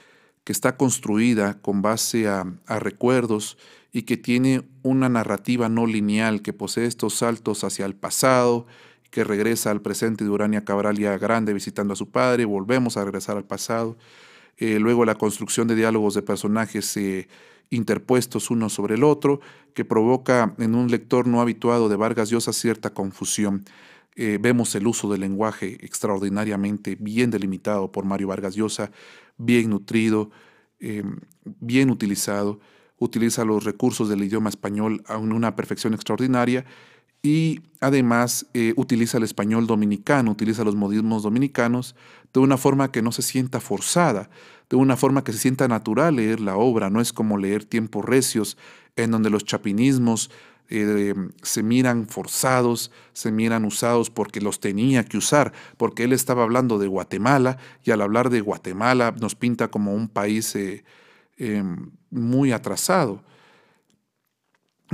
está 0.45 0.75
construida 0.75 1.61
con 1.61 1.81
base 1.81 2.27
a, 2.27 2.45
recuerdos 2.67 3.57
y 3.91 4.03
que 4.03 4.17
tiene 4.17 4.63
una 4.81 5.07
narrativa 5.07 5.69
no 5.69 5.87
lineal 5.87 6.41
que 6.41 6.51
posee 6.51 6.85
estos 6.85 7.15
saltos 7.15 7.63
hacia 7.63 7.85
el 7.85 7.95
pasado, 7.95 8.67
que 9.13 9.23
regresa 9.23 9.69
al 9.69 9.79
presente 9.79 10.23
de 10.23 10.31
Urania 10.31 10.65
Cabral 10.65 10.97
ya 10.97 11.19
grande 11.19 11.53
visitando 11.53 11.93
a 11.93 11.95
su 11.95 12.09
padre, 12.09 12.45
volvemos 12.45 12.97
a 12.97 13.05
regresar 13.05 13.37
al 13.37 13.45
pasado. 13.45 13.95
Eh, 14.57 14.79
luego 14.79 15.05
la 15.05 15.13
construcción 15.13 15.67
de 15.67 15.75
diálogos 15.75 16.15
de 16.15 16.23
personajes 16.23 16.97
eh, 16.97 17.27
interpuestos 17.69 18.49
uno 18.49 18.69
sobre 18.69 18.95
el 18.95 19.03
otro, 19.03 19.39
que 19.75 19.85
provoca 19.85 20.55
en 20.57 20.73
un 20.73 20.89
lector 20.89 21.27
no 21.27 21.41
habituado 21.41 21.89
de 21.89 21.95
Vargas 21.95 22.31
Llosa 22.31 22.53
cierta 22.53 22.91
confusión. 22.95 23.65
Eh, 24.15 24.39
vemos 24.41 24.73
el 24.73 24.87
uso 24.87 25.11
del 25.11 25.21
lenguaje 25.21 25.77
extraordinariamente 25.85 26.97
bien 26.99 27.29
delimitado 27.29 27.91
por 27.91 28.05
Mario 28.05 28.29
Vargas 28.29 28.55
Llosa, 28.55 28.89
bien 29.37 29.69
nutrido, 29.69 30.31
bien 31.45 31.91
utilizado, 31.91 32.59
utiliza 32.97 33.45
los 33.45 33.63
recursos 33.63 34.09
del 34.09 34.23
idioma 34.23 34.49
español 34.49 35.03
a 35.05 35.17
una 35.17 35.55
perfección 35.55 35.93
extraordinaria 35.93 36.65
y 37.23 37.61
además 37.79 38.45
eh, 38.53 38.73
utiliza 38.75 39.17
el 39.17 39.23
español 39.23 39.65
dominicano, 39.65 40.31
utiliza 40.31 40.65
los 40.65 40.75
modismos 40.75 41.23
dominicanos 41.23 41.95
de 42.33 42.41
una 42.41 42.57
forma 42.57 42.91
que 42.91 43.01
no 43.01 43.13
se 43.13 43.21
sienta 43.21 43.61
forzada, 43.61 44.29
de 44.69 44.75
una 44.75 44.97
forma 44.97 45.23
que 45.23 45.31
se 45.31 45.39
sienta 45.39 45.67
natural 45.69 46.17
leer 46.17 46.41
la 46.41 46.57
obra, 46.57 46.89
no 46.89 46.99
es 46.99 47.13
como 47.13 47.37
leer 47.37 47.63
tiempos 47.63 48.03
recios 48.03 48.57
en 48.97 49.11
donde 49.11 49.29
los 49.29 49.45
chapinismos 49.45 50.31
eh, 50.69 51.13
se 51.41 51.63
miran 51.63 52.07
forzados, 52.07 52.91
se 53.13 53.31
miran 53.31 53.63
usados 53.63 54.09
porque 54.09 54.41
los 54.41 54.59
tenía 54.59 55.05
que 55.05 55.17
usar, 55.17 55.53
porque 55.77 56.03
él 56.03 56.11
estaba 56.13 56.43
hablando 56.43 56.79
de 56.79 56.87
Guatemala 56.87 57.57
y 57.83 57.91
al 57.91 58.01
hablar 58.01 58.29
de 58.31 58.41
Guatemala 58.41 59.13
nos 59.19 59.35
pinta 59.35 59.69
como 59.69 59.93
un 59.93 60.09
país 60.09 60.55
eh, 60.55 60.83
em, 61.37 61.91
muy 62.09 62.51
atrasado. 62.51 63.23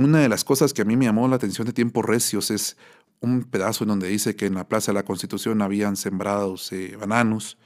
Una 0.00 0.20
de 0.20 0.30
las 0.30 0.44
cosas 0.44 0.72
que 0.72 0.80
a 0.80 0.86
mí 0.86 0.96
me 0.96 1.04
llamó 1.04 1.28
la 1.28 1.36
atención 1.36 1.66
de 1.66 1.74
tiempos 1.74 2.06
recios 2.06 2.50
es 2.50 2.78
un 3.20 3.42
pedazo 3.42 3.84
en 3.84 3.88
donde 3.88 4.08
dice 4.08 4.34
que 4.34 4.46
en 4.46 4.54
la 4.54 4.66
Plaza 4.66 4.92
de 4.92 4.94
la 4.94 5.04
Constitución 5.04 5.60
habían 5.60 5.94
sembrados 5.94 6.72
eh, 6.72 6.96
bananos, 6.98 7.58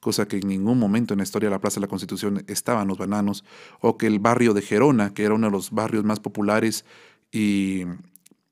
cosa 0.00 0.26
que 0.26 0.38
en 0.38 0.48
ningún 0.48 0.78
momento 0.78 1.12
en 1.12 1.18
la 1.18 1.24
historia 1.24 1.50
de 1.50 1.54
la 1.54 1.60
Plaza 1.60 1.80
de 1.80 1.82
la 1.82 1.88
Constitución 1.88 2.44
estaban 2.46 2.88
los 2.88 2.96
bananos, 2.96 3.44
o 3.80 3.98
que 3.98 4.06
el 4.06 4.20
barrio 4.20 4.54
de 4.54 4.62
Gerona, 4.62 5.12
que 5.12 5.24
era 5.24 5.34
uno 5.34 5.48
de 5.48 5.52
los 5.52 5.70
barrios 5.70 6.02
más 6.02 6.18
populares 6.18 6.86
y, 7.30 7.84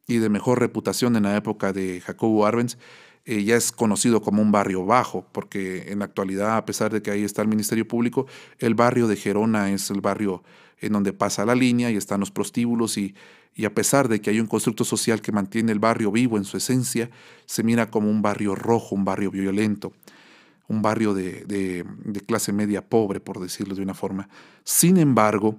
de 0.06 0.28
mejor 0.28 0.60
reputación 0.60 1.16
en 1.16 1.22
la 1.22 1.34
época 1.34 1.72
de 1.72 2.02
Jacobo 2.02 2.44
Arbenz, 2.44 2.76
eh, 3.24 3.42
ya 3.42 3.56
es 3.56 3.72
conocido 3.72 4.20
como 4.20 4.42
un 4.42 4.52
barrio 4.52 4.84
bajo, 4.84 5.24
porque 5.32 5.90
en 5.90 6.00
la 6.00 6.04
actualidad, 6.04 6.58
a 6.58 6.66
pesar 6.66 6.92
de 6.92 7.00
que 7.00 7.10
ahí 7.10 7.24
está 7.24 7.40
el 7.40 7.48
Ministerio 7.48 7.88
Público, 7.88 8.26
el 8.58 8.74
barrio 8.74 9.08
de 9.08 9.16
Gerona 9.16 9.70
es 9.70 9.90
el 9.90 10.02
barrio 10.02 10.42
en 10.80 10.92
donde 10.92 11.12
pasa 11.12 11.44
la 11.44 11.54
línea 11.54 11.90
y 11.90 11.96
están 11.96 12.20
los 12.20 12.30
prostíbulos 12.30 12.96
y, 12.98 13.14
y 13.54 13.64
a 13.64 13.74
pesar 13.74 14.08
de 14.08 14.20
que 14.20 14.30
hay 14.30 14.40
un 14.40 14.46
constructo 14.46 14.84
social 14.84 15.20
que 15.20 15.32
mantiene 15.32 15.72
el 15.72 15.78
barrio 15.78 16.10
vivo 16.10 16.36
en 16.36 16.44
su 16.44 16.56
esencia, 16.56 17.10
se 17.46 17.62
mira 17.62 17.90
como 17.90 18.10
un 18.10 18.22
barrio 18.22 18.54
rojo, 18.54 18.94
un 18.94 19.04
barrio 19.04 19.30
violento, 19.30 19.92
un 20.68 20.82
barrio 20.82 21.14
de, 21.14 21.44
de, 21.44 22.20
clase 22.20 22.52
media 22.52 22.86
pobre, 22.86 23.20
por 23.20 23.40
decirlo 23.40 23.74
de 23.74 23.82
una 23.82 23.94
forma. 23.94 24.28
Sin 24.64 24.98
embargo, 24.98 25.58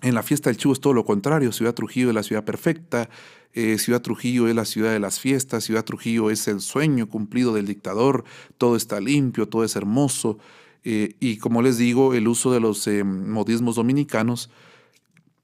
en 0.00 0.14
la 0.14 0.22
fiesta 0.22 0.50
del 0.50 0.56
Chivo 0.56 0.72
es 0.72 0.80
todo 0.80 0.94
lo 0.94 1.04
contrario. 1.04 1.52
Ciudad 1.52 1.74
Trujillo 1.74 2.08
es 2.08 2.14
la 2.14 2.22
ciudad 2.22 2.44
perfecta, 2.44 3.10
eh, 3.52 3.78
Ciudad 3.78 4.00
Trujillo 4.00 4.48
es 4.48 4.54
la 4.54 4.64
ciudad 4.64 4.90
de 4.90 4.98
las 4.98 5.20
fiestas, 5.20 5.64
Ciudad 5.64 5.84
Trujillo 5.84 6.30
es 6.30 6.48
el 6.48 6.60
sueño 6.60 7.08
cumplido 7.08 7.52
del 7.52 7.66
dictador, 7.66 8.24
todo 8.56 8.76
está 8.76 9.00
limpio, 9.00 9.46
todo 9.48 9.64
es 9.64 9.76
hermoso. 9.76 10.38
Eh, 10.84 11.16
y 11.20 11.36
como 11.38 11.62
les 11.62 11.78
digo, 11.78 12.14
el 12.14 12.26
uso 12.28 12.52
de 12.52 12.60
los 12.60 12.86
eh, 12.86 13.04
modismos 13.04 13.76
dominicanos 13.76 14.50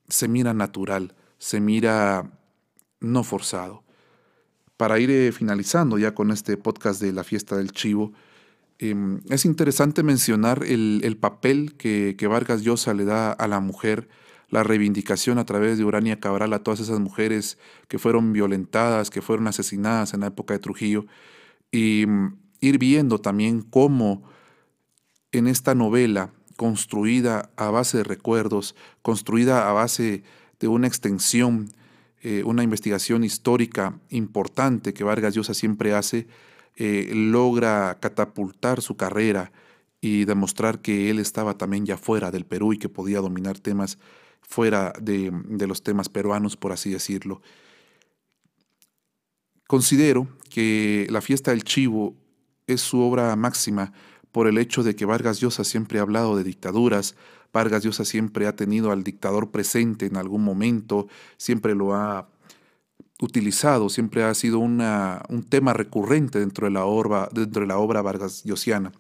se 0.09 0.27
mira 0.27 0.55
natural, 0.55 1.15
se 1.39 1.61
mira 1.61 2.33
no 3.01 3.23
forzado. 3.23 3.85
Para 4.77 4.99
ir 4.99 5.11
eh, 5.11 5.33
finalizando 5.33 5.99
ya 5.99 6.15
con 6.15 6.31
este 6.31 6.57
podcast 6.57 7.01
de 7.01 7.13
la 7.13 7.25
fiesta 7.25 7.57
del 7.57 7.73
chivo, 7.73 8.13
em, 8.79 9.21
es 9.29 9.45
interesante 9.45 10.03
mencionar 10.03 10.65
el, 10.65 11.17
papel 11.21 11.77
que, 11.77 12.17
Vargas 12.29 12.63
Llosa 12.63 12.95
le 12.95 13.05
da 13.05 13.33
a 13.33 13.49
la 13.49 13.61
mujer, 13.61 14.09
la 14.51 14.63
reivindicación 14.63 15.39
a 15.39 15.45
través 15.45 15.79
de 15.79 15.85
Urania 15.85 16.21
Cabral 16.21 16.53
a 16.53 16.63
todas 16.63 16.81
esas 16.81 17.01
mujeres 17.01 17.59
que 17.89 17.99
fueron 17.99 18.33
violentadas, 18.33 19.11
que 19.11 19.21
fueron 19.21 19.47
asesinadas 19.47 20.15
en 20.15 20.21
la 20.21 20.29
época 20.29 20.55
de 20.55 20.61
Trujillo, 20.61 21.07
y 21.71 22.07
mm, 22.07 22.39
ir 22.61 22.79
viendo 22.79 23.21
también 23.21 23.63
cómo 23.63 24.23
en 25.33 25.47
esta 25.47 25.75
novela, 25.75 26.33
construida 26.57 27.51
a 27.57 27.71
base 27.71 27.99
de 27.99 28.05
recuerdos, 28.05 28.75
construida 29.03 29.69
a 29.69 29.73
base 29.73 30.25
de 30.59 30.69
una 30.69 30.87
extensión, 30.89 31.71
eh, 32.21 32.43
una 32.45 32.63
investigación 32.65 33.23
histórica 33.23 34.01
importante 34.09 34.93
que 34.93 35.05
Vargas 35.05 35.35
Llosa 35.35 35.55
siempre 35.55 35.95
hace, 35.95 36.27
eh, 36.77 37.11
logra 37.15 37.99
catapultar 38.01 38.83
su 38.83 38.97
carrera 38.97 39.53
y 40.01 40.25
demostrar 40.25 40.81
que 40.81 41.11
él 41.11 41.19
estaba 41.19 41.57
también 41.57 41.87
ya 41.87 41.97
fuera 41.97 42.31
del 42.31 42.45
Perú 42.45 42.73
y 42.73 42.79
que 42.79 42.89
podía 42.89 43.21
dominar 43.21 43.59
temas 43.59 43.99
fuera 44.41 44.93
de, 45.01 45.31
de 45.33 45.67
los 45.67 45.83
temas 45.83 46.09
peruanos, 46.09 46.57
por 46.57 46.73
así 46.73 46.91
decirlo. 46.91 47.43
Considero 49.67 50.27
que 50.51 51.07
la 51.11 51.21
fiesta 51.21 51.51
del 51.51 51.63
Chivo 51.63 52.17
es 52.67 52.81
su 52.81 53.01
obra 53.01 53.35
máxima 53.37 53.93
por 54.33 54.47
el 54.47 54.59
hecho 54.59 54.83
de 54.83 54.95
que 54.95 55.05
Vargas 55.05 55.41
Llosa 55.41 55.65
siempre 55.65 55.99
ha 55.99 56.03
hablado 56.03 56.37
de 56.37 56.45
dictaduras, 56.45 57.17
Vargas 57.53 57.83
Llosa 57.83 58.05
siempre 58.05 58.47
ha 58.47 58.55
tenido 58.55 58.91
al 58.93 59.05
dictador 59.05 59.51
presente 59.51 60.07
en 60.07 60.17
algún 60.17 60.45
momento, 60.45 61.09
siempre 61.37 61.75
lo 61.75 61.95
ha 61.95 62.29
utilizado, 63.21 63.89
siempre 63.89 64.23
ha 64.23 64.35
sido 64.35 64.59
un 64.59 65.47
tema 65.49 65.73
recurrente 65.73 66.39
dentro 66.39 66.67
de 66.67 66.73
la 66.73 66.85
obra, 66.85 67.29
dentro 67.33 67.63
de 67.63 67.69
la 67.69 67.79
obra 67.79 68.03
Vargas 68.03 68.45
Llosiana. 68.45 68.93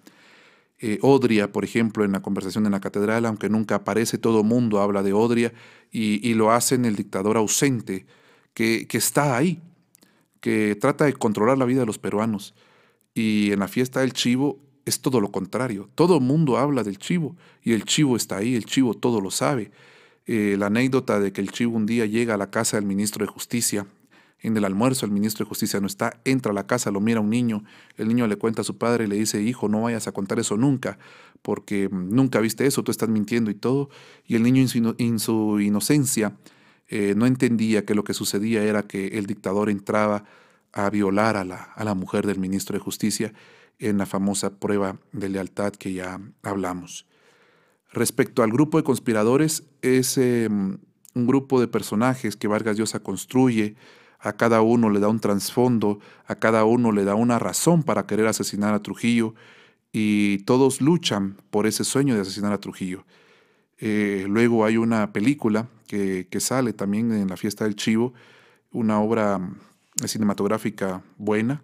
Eh, 0.80 0.98
Odria, 1.02 1.52
por 1.52 1.64
ejemplo, 1.64 2.04
en 2.04 2.12
la 2.12 2.22
conversación 2.22 2.64
en 2.66 2.72
la 2.72 2.80
catedral, 2.80 3.26
aunque 3.26 3.48
nunca 3.48 3.76
aparece, 3.76 4.16
todo 4.16 4.44
mundo 4.44 4.80
habla 4.80 5.02
de 5.02 5.12
Odria 5.12 5.52
y, 5.90 6.34
lo 6.34 6.52
hace 6.52 6.76
en 6.76 6.84
el 6.84 6.96
dictador 6.96 7.36
ausente, 7.36 8.06
que 8.54 8.86
está 8.92 9.36
ahí, 9.36 9.60
que 10.40 10.76
trata 10.76 11.04
de 11.04 11.14
controlar 11.14 11.58
la 11.58 11.64
vida 11.64 11.80
de 11.80 11.86
los 11.86 11.98
peruanos. 11.98 12.54
Y 13.14 13.52
en 13.52 13.60
la 13.60 13.68
fiesta 13.68 14.00
del 14.00 14.12
chivo 14.12 14.60
es 14.88 15.01
todo 15.01 15.20
lo 15.20 15.31
contrario. 15.31 15.88
Todo 15.94 16.20
mundo 16.20 16.57
habla 16.57 16.83
del 16.83 16.98
chivo 16.98 17.37
y 17.62 17.72
el 17.72 17.85
chivo 17.85 18.16
está 18.16 18.38
ahí, 18.38 18.55
el 18.55 18.64
chivo 18.64 18.94
todo 18.94 19.20
lo 19.20 19.31
sabe. 19.31 19.70
Eh, 20.27 20.57
la 20.59 20.66
anécdota 20.66 21.20
de 21.20 21.33
que 21.33 21.40
el 21.40 21.51
chivo 21.51 21.77
un 21.77 21.87
día 21.87 22.05
llega 22.07 22.35
a 22.35 22.37
la 22.37 22.51
casa 22.51 22.77
del 22.77 22.87
ministro 22.87 23.24
de 23.24 23.33
Justicia. 23.33 23.87
En 24.40 24.57
el 24.57 24.64
almuerzo 24.64 25.05
el 25.05 25.12
ministro 25.12 25.44
de 25.44 25.48
Justicia 25.48 25.81
no 25.81 25.87
está, 25.87 26.20
entra 26.24 26.53
a 26.53 26.55
la 26.55 26.66
casa, 26.66 26.90
lo 26.90 27.01
mira 27.01 27.20
un 27.20 27.31
niño, 27.31 27.64
el 27.96 28.07
niño 28.07 28.27
le 28.29 28.37
cuenta 28.37 28.61
a 28.61 28.64
su 28.64 28.79
padre 28.79 29.05
y 29.05 29.07
le 29.09 29.16
dice, 29.16 29.42
hijo, 29.42 29.68
no 29.68 29.83
vayas 29.83 30.07
a 30.07 30.12
contar 30.12 30.38
eso 30.38 30.57
nunca, 30.57 30.98
porque 31.42 31.88
mm, 31.88 32.14
nunca 32.14 32.40
viste 32.40 32.66
eso, 32.66 32.85
tú 32.85 32.92
estás 32.92 33.09
mintiendo 33.09 33.51
y 33.51 33.55
todo. 33.55 33.90
Y 34.27 34.37
el 34.37 34.42
niño 34.42 34.64
en 34.98 35.18
su, 35.18 35.61
inocencia 35.61 36.37
eh, 36.88 37.14
no 37.16 37.27
entendía 37.27 37.85
que 37.85 37.94
lo 37.94 38.05
que 38.05 38.14
sucedía 38.14 38.62
era 38.62 38.85
que 38.85 39.09
el 39.18 39.27
dictador 39.27 39.70
entraba 39.70 40.24
a 40.72 40.88
violar 40.90 41.37
a 41.37 41.44
la, 41.44 41.57
a 41.57 41.85
la 41.85 41.94
mujer 41.94 42.27
del 42.27 42.38
ministro 42.38 42.74
de 42.74 42.81
Justicia 42.81 43.33
en 43.78 43.98
la 43.98 44.06
famosa 44.06 44.58
prueba 44.58 44.98
de 45.12 45.28
lealtad 45.28 45.72
que 45.72 45.92
ya 45.92 46.20
hablamos. 46.42 47.06
Respecto 47.92 48.42
al 48.42 48.52
grupo 48.52 48.78
de 48.78 48.84
conspiradores, 48.84 49.64
es 49.82 50.18
em, 50.18 50.78
un 51.14 51.26
grupo 51.26 51.60
de 51.60 51.68
personajes 51.68 52.36
que 52.36 52.48
Vargas 52.48 52.76
Llosa 52.76 53.00
construye, 53.00 53.76
a 54.20 54.32
cada 54.32 54.62
uno 54.62 54.90
le 54.90 55.00
da 55.00 55.08
un 55.08 55.20
trasfondo, 55.20 56.00
a 56.26 56.34
cada 56.34 56.64
uno 56.64 56.92
le 56.92 57.04
da 57.04 57.14
una 57.14 57.38
razón 57.38 57.82
para 57.82 58.06
querer 58.06 58.26
asesinar 58.26 58.74
a 58.74 58.82
Trujillo 58.82 59.34
y 59.92 60.38
todos 60.38 60.80
luchan 60.80 61.36
por 61.50 61.66
ese 61.66 61.84
sueño 61.84 62.14
de 62.14 62.22
asesinar 62.22 62.52
a 62.52 62.58
Trujillo. 62.58 63.04
Eh, 63.78 64.26
luego 64.28 64.64
hay 64.64 64.76
una 64.76 65.12
película 65.12 65.68
que, 65.86 66.26
que, 66.28 66.40
sale 66.40 66.72
también 66.72 67.12
en 67.12 67.28
la 67.28 67.36
fiesta 67.36 67.64
del 67.64 67.76
Chivo, 67.76 68.12
una 68.72 69.00
obra 69.00 69.40
cinematográfica 70.04 71.02
buena, 71.16 71.62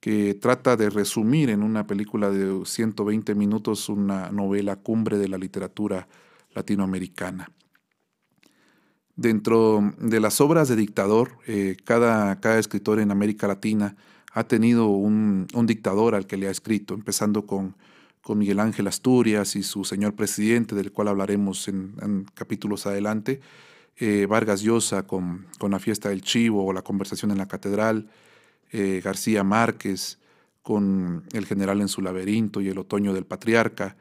que 0.00 0.34
trata 0.34 0.76
de 0.76 0.88
resumir 0.88 1.50
en 1.50 1.62
una 1.62 1.86
película 1.86 2.30
de 2.30 2.64
120 2.64 3.34
minutos 3.34 3.88
una 3.88 4.30
novela 4.30 4.76
cumbre 4.76 5.18
de 5.18 5.28
la 5.28 5.36
literatura 5.36 6.08
latinoamericana. 6.54 7.50
Dentro 9.14 9.92
de 9.98 10.18
las 10.18 10.40
obras 10.40 10.68
de 10.68 10.76
dictador, 10.76 11.32
eh, 11.46 11.76
cada, 11.84 12.40
cada, 12.40 12.58
escritor 12.58 13.00
en 13.00 13.10
América 13.10 13.46
Latina 13.46 13.96
ha 14.32 14.44
tenido 14.44 14.86
un, 14.86 15.46
dictador 15.66 16.14
al 16.14 16.26
que 16.26 16.38
le 16.38 16.48
ha 16.48 16.50
escrito, 16.50 16.94
empezando 16.94 17.44
con, 17.44 17.76
con, 18.22 18.38
Miguel 18.38 18.60
Ángel 18.60 18.86
Asturias 18.86 19.56
y 19.56 19.62
su 19.62 19.84
señor 19.84 20.14
presidente, 20.14 20.74
del 20.74 20.92
cual 20.92 21.08
hablaremos 21.08 21.68
en, 21.68 22.24
capítulos 22.32 22.86
adelante, 22.86 23.40
eh, 23.98 24.24
Vargas 24.26 24.62
Llosa 24.62 25.06
con, 25.06 25.46
con, 25.58 25.72
la 25.72 25.78
fiesta 25.78 26.08
del 26.08 26.22
chivo 26.22 26.64
o 26.64 26.72
la 26.72 26.80
conversación 26.80 27.30
en 27.30 27.36
la 27.36 27.48
catedral, 27.48 28.08
eh, 28.72 29.00
García 29.02 29.44
Márquez 29.44 30.18
con 30.62 31.24
El 31.32 31.46
general 31.46 31.80
en 31.80 31.88
su 31.88 32.02
laberinto 32.02 32.60
y 32.60 32.68
El 32.68 32.78
otoño 32.78 33.12
del 33.14 33.26
patriarca. 33.26 33.96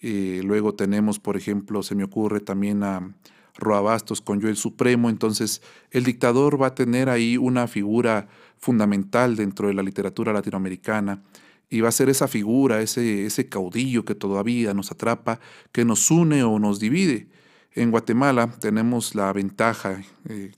Eh, 0.00 0.40
luego 0.44 0.74
tenemos, 0.74 1.18
por 1.18 1.36
ejemplo, 1.36 1.82
se 1.82 1.94
me 1.94 2.04
ocurre 2.04 2.40
también 2.40 2.82
a 2.82 3.14
Roa 3.56 3.80
Bastos 3.80 4.20
con 4.20 4.40
Yo 4.40 4.48
el 4.48 4.56
Supremo. 4.56 5.10
Entonces, 5.10 5.60
el 5.90 6.04
dictador 6.04 6.60
va 6.60 6.68
a 6.68 6.74
tener 6.74 7.08
ahí 7.08 7.36
una 7.36 7.66
figura 7.66 8.28
fundamental 8.58 9.36
dentro 9.36 9.68
de 9.68 9.74
la 9.74 9.82
literatura 9.82 10.32
latinoamericana 10.32 11.22
y 11.70 11.80
va 11.80 11.88
a 11.88 11.92
ser 11.92 12.08
esa 12.08 12.28
figura, 12.28 12.80
ese, 12.80 13.48
caudillo 13.48 14.04
que 14.04 14.14
todavía 14.14 14.72
nos 14.74 14.90
atrapa, 14.90 15.40
que 15.72 15.84
nos 15.84 16.10
une 16.10 16.42
o 16.42 16.58
nos 16.58 16.80
divide. 16.80 17.28
En 17.72 17.90
Guatemala 17.90 18.50
tenemos 18.60 19.14
la 19.14 19.32
ventaja, 19.32 20.02
eh, 20.28 20.52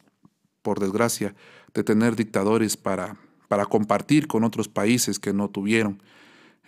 por 0.63 0.79
desgracia, 0.79 1.35
de 1.75 1.83
tener 1.83 2.15
dictadores 2.15 2.77
para 2.77 3.17
para 3.51 3.67
compartir 3.67 4.29
con 4.29 4.45
otros 4.45 4.69
países 4.69 5.19
que 5.19 5.33
no 5.33 5.49
tuvieron. 5.49 6.01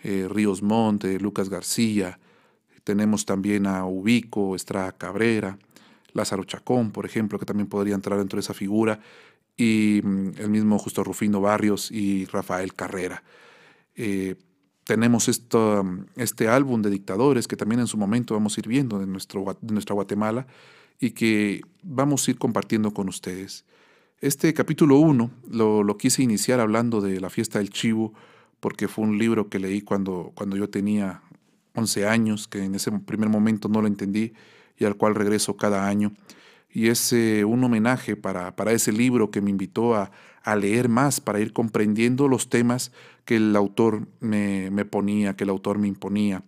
Eh, 0.03 0.27
Ríos 0.29 0.61
Monte, 0.61 1.17
Lucas 1.17 1.47
García, 1.47 2.19
tenemos 2.83 3.25
también 3.25 3.67
a 3.67 3.85
Ubico, 3.85 4.53
Estrada 4.53 4.91
Cabrera, 4.91 5.57
Lázaro 6.11 6.43
Chacón, 6.43 6.91
por 6.91 7.05
ejemplo, 7.05 7.39
que 7.39 7.45
también 7.45 7.69
podría 7.69 7.95
entrar 7.95 8.19
dentro 8.19 8.35
de 8.35 8.41
esa 8.41 8.53
figura, 8.53 8.99
y 9.55 10.01
mm, 10.03 10.31
el 10.39 10.49
mismo 10.49 10.77
Justo 10.77 11.05
Rufino 11.05 11.39
Barrios 11.39 11.89
y 11.89 12.25
Rafael 12.25 12.73
Carrera. 12.73 13.23
Eh, 13.95 14.35
tenemos 14.83 15.29
esto, 15.29 15.85
este 16.17 16.49
álbum 16.49 16.81
de 16.81 16.89
dictadores 16.89 17.47
que 17.47 17.55
también 17.55 17.79
en 17.79 17.87
su 17.87 17.97
momento 17.97 18.33
vamos 18.33 18.57
a 18.57 18.59
ir 18.59 18.67
viendo 18.67 18.99
de, 18.99 19.07
nuestro, 19.07 19.57
de 19.61 19.73
nuestra 19.73 19.93
Guatemala 19.93 20.47
y 20.99 21.11
que 21.11 21.61
vamos 21.81 22.27
a 22.27 22.31
ir 22.31 22.37
compartiendo 22.37 22.93
con 22.93 23.07
ustedes. 23.07 23.63
Este 24.23 24.53
capítulo 24.53 24.99
1 24.99 25.31
lo, 25.51 25.97
quise 25.97 26.23
iniciar 26.23 26.61
hablando 26.61 27.01
de 27.01 27.19
la 27.19 27.29
fiesta 27.29 27.59
del 27.59 27.71
chivo, 27.71 28.13
porque 28.61 28.87
fue 28.87 29.03
un 29.03 29.17
libro 29.17 29.49
que 29.49 29.59
leí 29.59 29.81
cuando, 29.81 30.31
cuando 30.33 30.55
yo 30.55 30.69
tenía 30.69 31.21
11 31.75 32.07
años, 32.07 32.47
que 32.47 32.63
en 32.63 32.73
ese 32.73 32.89
primer 32.99 33.27
momento 33.27 33.67
no 33.67 33.81
lo 33.81 33.87
entendí 33.87 34.31
y 34.77 34.85
al 34.85 34.95
cual 34.95 35.15
regreso 35.15 35.57
cada 35.57 35.89
año. 35.89 36.13
Y 36.71 36.87
es 36.87 37.11
eh, 37.11 37.43
un 37.43 37.65
homenaje 37.65 38.15
para, 38.15 38.55
para, 38.55 38.71
ese 38.71 38.93
libro 38.93 39.29
que 39.29 39.41
me 39.41 39.49
invitó 39.49 39.93
a, 39.93 40.09
a, 40.41 40.55
leer 40.55 40.87
más, 40.87 41.19
para 41.19 41.41
ir 41.41 41.51
comprendiendo 41.51 42.29
los 42.29 42.47
temas 42.47 42.93
que 43.25 43.35
el 43.35 43.53
autor 43.57 44.07
me, 44.21 44.71
me 44.71 44.85
ponía, 44.85 45.35
que 45.35 45.43
el 45.43 45.49
autor 45.49 45.79
me 45.79 45.89
imponía, 45.89 46.43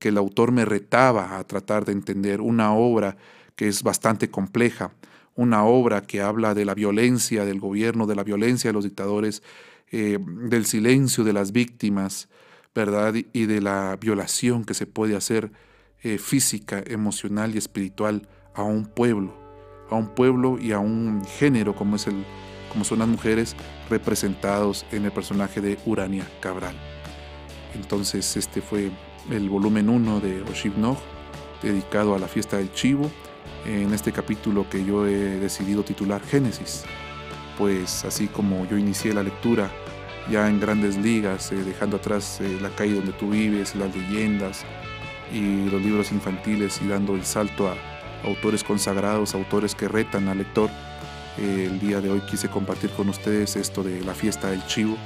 que 0.00 0.08
el 0.08 0.18
autor 0.18 0.50
me 0.50 0.64
retaba 0.64 1.38
a 1.38 1.44
tratar 1.44 1.84
de 1.84 1.92
entender 1.92 2.40
una 2.40 2.74
obra 2.74 3.16
que 3.54 3.68
es 3.68 3.84
bastante 3.84 4.28
compleja, 4.28 4.90
una 5.34 5.64
obra 5.64 6.02
que 6.02 6.20
habla 6.20 6.54
de 6.54 6.64
la 6.64 6.74
violencia 6.74 7.44
del 7.44 7.60
gobierno, 7.60 8.06
de 8.06 8.14
la 8.14 8.24
violencia 8.24 8.68
de 8.68 8.74
los 8.74 8.84
dictadores, 8.84 9.42
eh, 9.90 10.18
del 10.20 10.66
silencio 10.66 11.24
de 11.24 11.32
las 11.32 11.52
víctimas, 11.52 12.28
¿verdad? 12.74 13.14
Y 13.32 13.46
de 13.46 13.60
la 13.60 13.96
violación 14.00 14.64
que 14.64 14.74
se 14.74 14.86
puede 14.86 15.16
hacer 15.16 15.52
eh, 16.02 16.18
física, 16.18 16.82
emocional 16.86 17.54
y 17.54 17.58
espiritual 17.58 18.28
a 18.54 18.62
un 18.62 18.86
pueblo, 18.86 19.34
a 19.90 19.94
un 19.94 20.14
pueblo 20.14 20.58
y 20.58 20.72
a 20.72 20.78
un 20.78 21.24
género 21.24 21.74
como, 21.74 21.96
es 21.96 22.06
el, 22.06 22.24
como 22.70 22.84
son 22.84 23.00
las 23.00 23.08
mujeres 23.08 23.54
representados 23.88 24.86
en 24.90 25.04
el 25.04 25.12
personaje 25.12 25.60
de 25.60 25.78
Urania 25.86 26.26
Cabral. 26.40 26.74
Entonces 27.74 28.36
este 28.36 28.60
fue 28.60 28.90
el 29.30 29.48
volumen 29.48 29.88
1 29.88 30.20
de 30.20 30.42
Oshibnog, 30.42 30.98
dedicado 31.62 32.14
a 32.14 32.18
la 32.18 32.28
fiesta 32.28 32.56
del 32.58 32.72
chivo, 32.72 33.10
en 33.66 33.92
este 33.92 34.12
capítulo 34.12 34.68
que 34.68 34.84
yo 34.84 35.06
he 35.06 35.38
decidido 35.38 35.82
titular 35.82 36.22
Génesis. 36.22 36.84
Pues 37.58 38.04
así 38.04 38.28
como 38.28 38.66
yo 38.66 38.76
inicié 38.76 39.12
la 39.12 39.22
lectura 39.22 39.70
ya 40.30 40.48
en 40.48 40.60
grandes 40.60 40.96
ligas, 40.96 41.52
eh, 41.52 41.56
dejando 41.56 41.96
atrás 41.96 42.40
eh, 42.40 42.58
la 42.60 42.70
calle 42.70 42.94
donde 42.94 43.12
tú 43.12 43.30
vives, 43.30 43.74
las 43.74 43.94
leyendas 43.94 44.64
y 45.32 45.68
los 45.70 45.82
libros 45.82 46.12
infantiles 46.12 46.80
y 46.82 46.88
dando 46.88 47.14
el 47.14 47.24
salto 47.24 47.68
a 47.68 47.76
autores 48.24 48.62
consagrados, 48.62 49.34
autores 49.34 49.74
que 49.74 49.88
retan 49.88 50.28
al 50.28 50.38
lector. 50.38 50.70
Eh, 51.38 51.68
el 51.70 51.80
día 51.80 52.00
de 52.00 52.10
hoy 52.10 52.20
quise 52.20 52.48
compartir 52.48 52.90
con 52.90 53.08
ustedes 53.08 53.56
esto 53.56 53.82
de 53.82 54.00
la 54.02 54.14
fiesta 54.14 54.50
del 54.50 54.64
chivo 54.66 54.96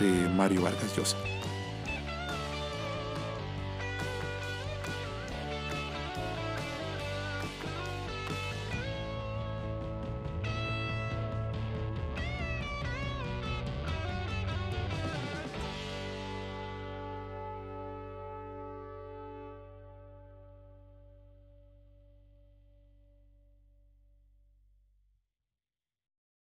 de 0.00 0.28
Mario 0.30 0.62
Vargas 0.62 0.96
Llosa. 0.96 1.16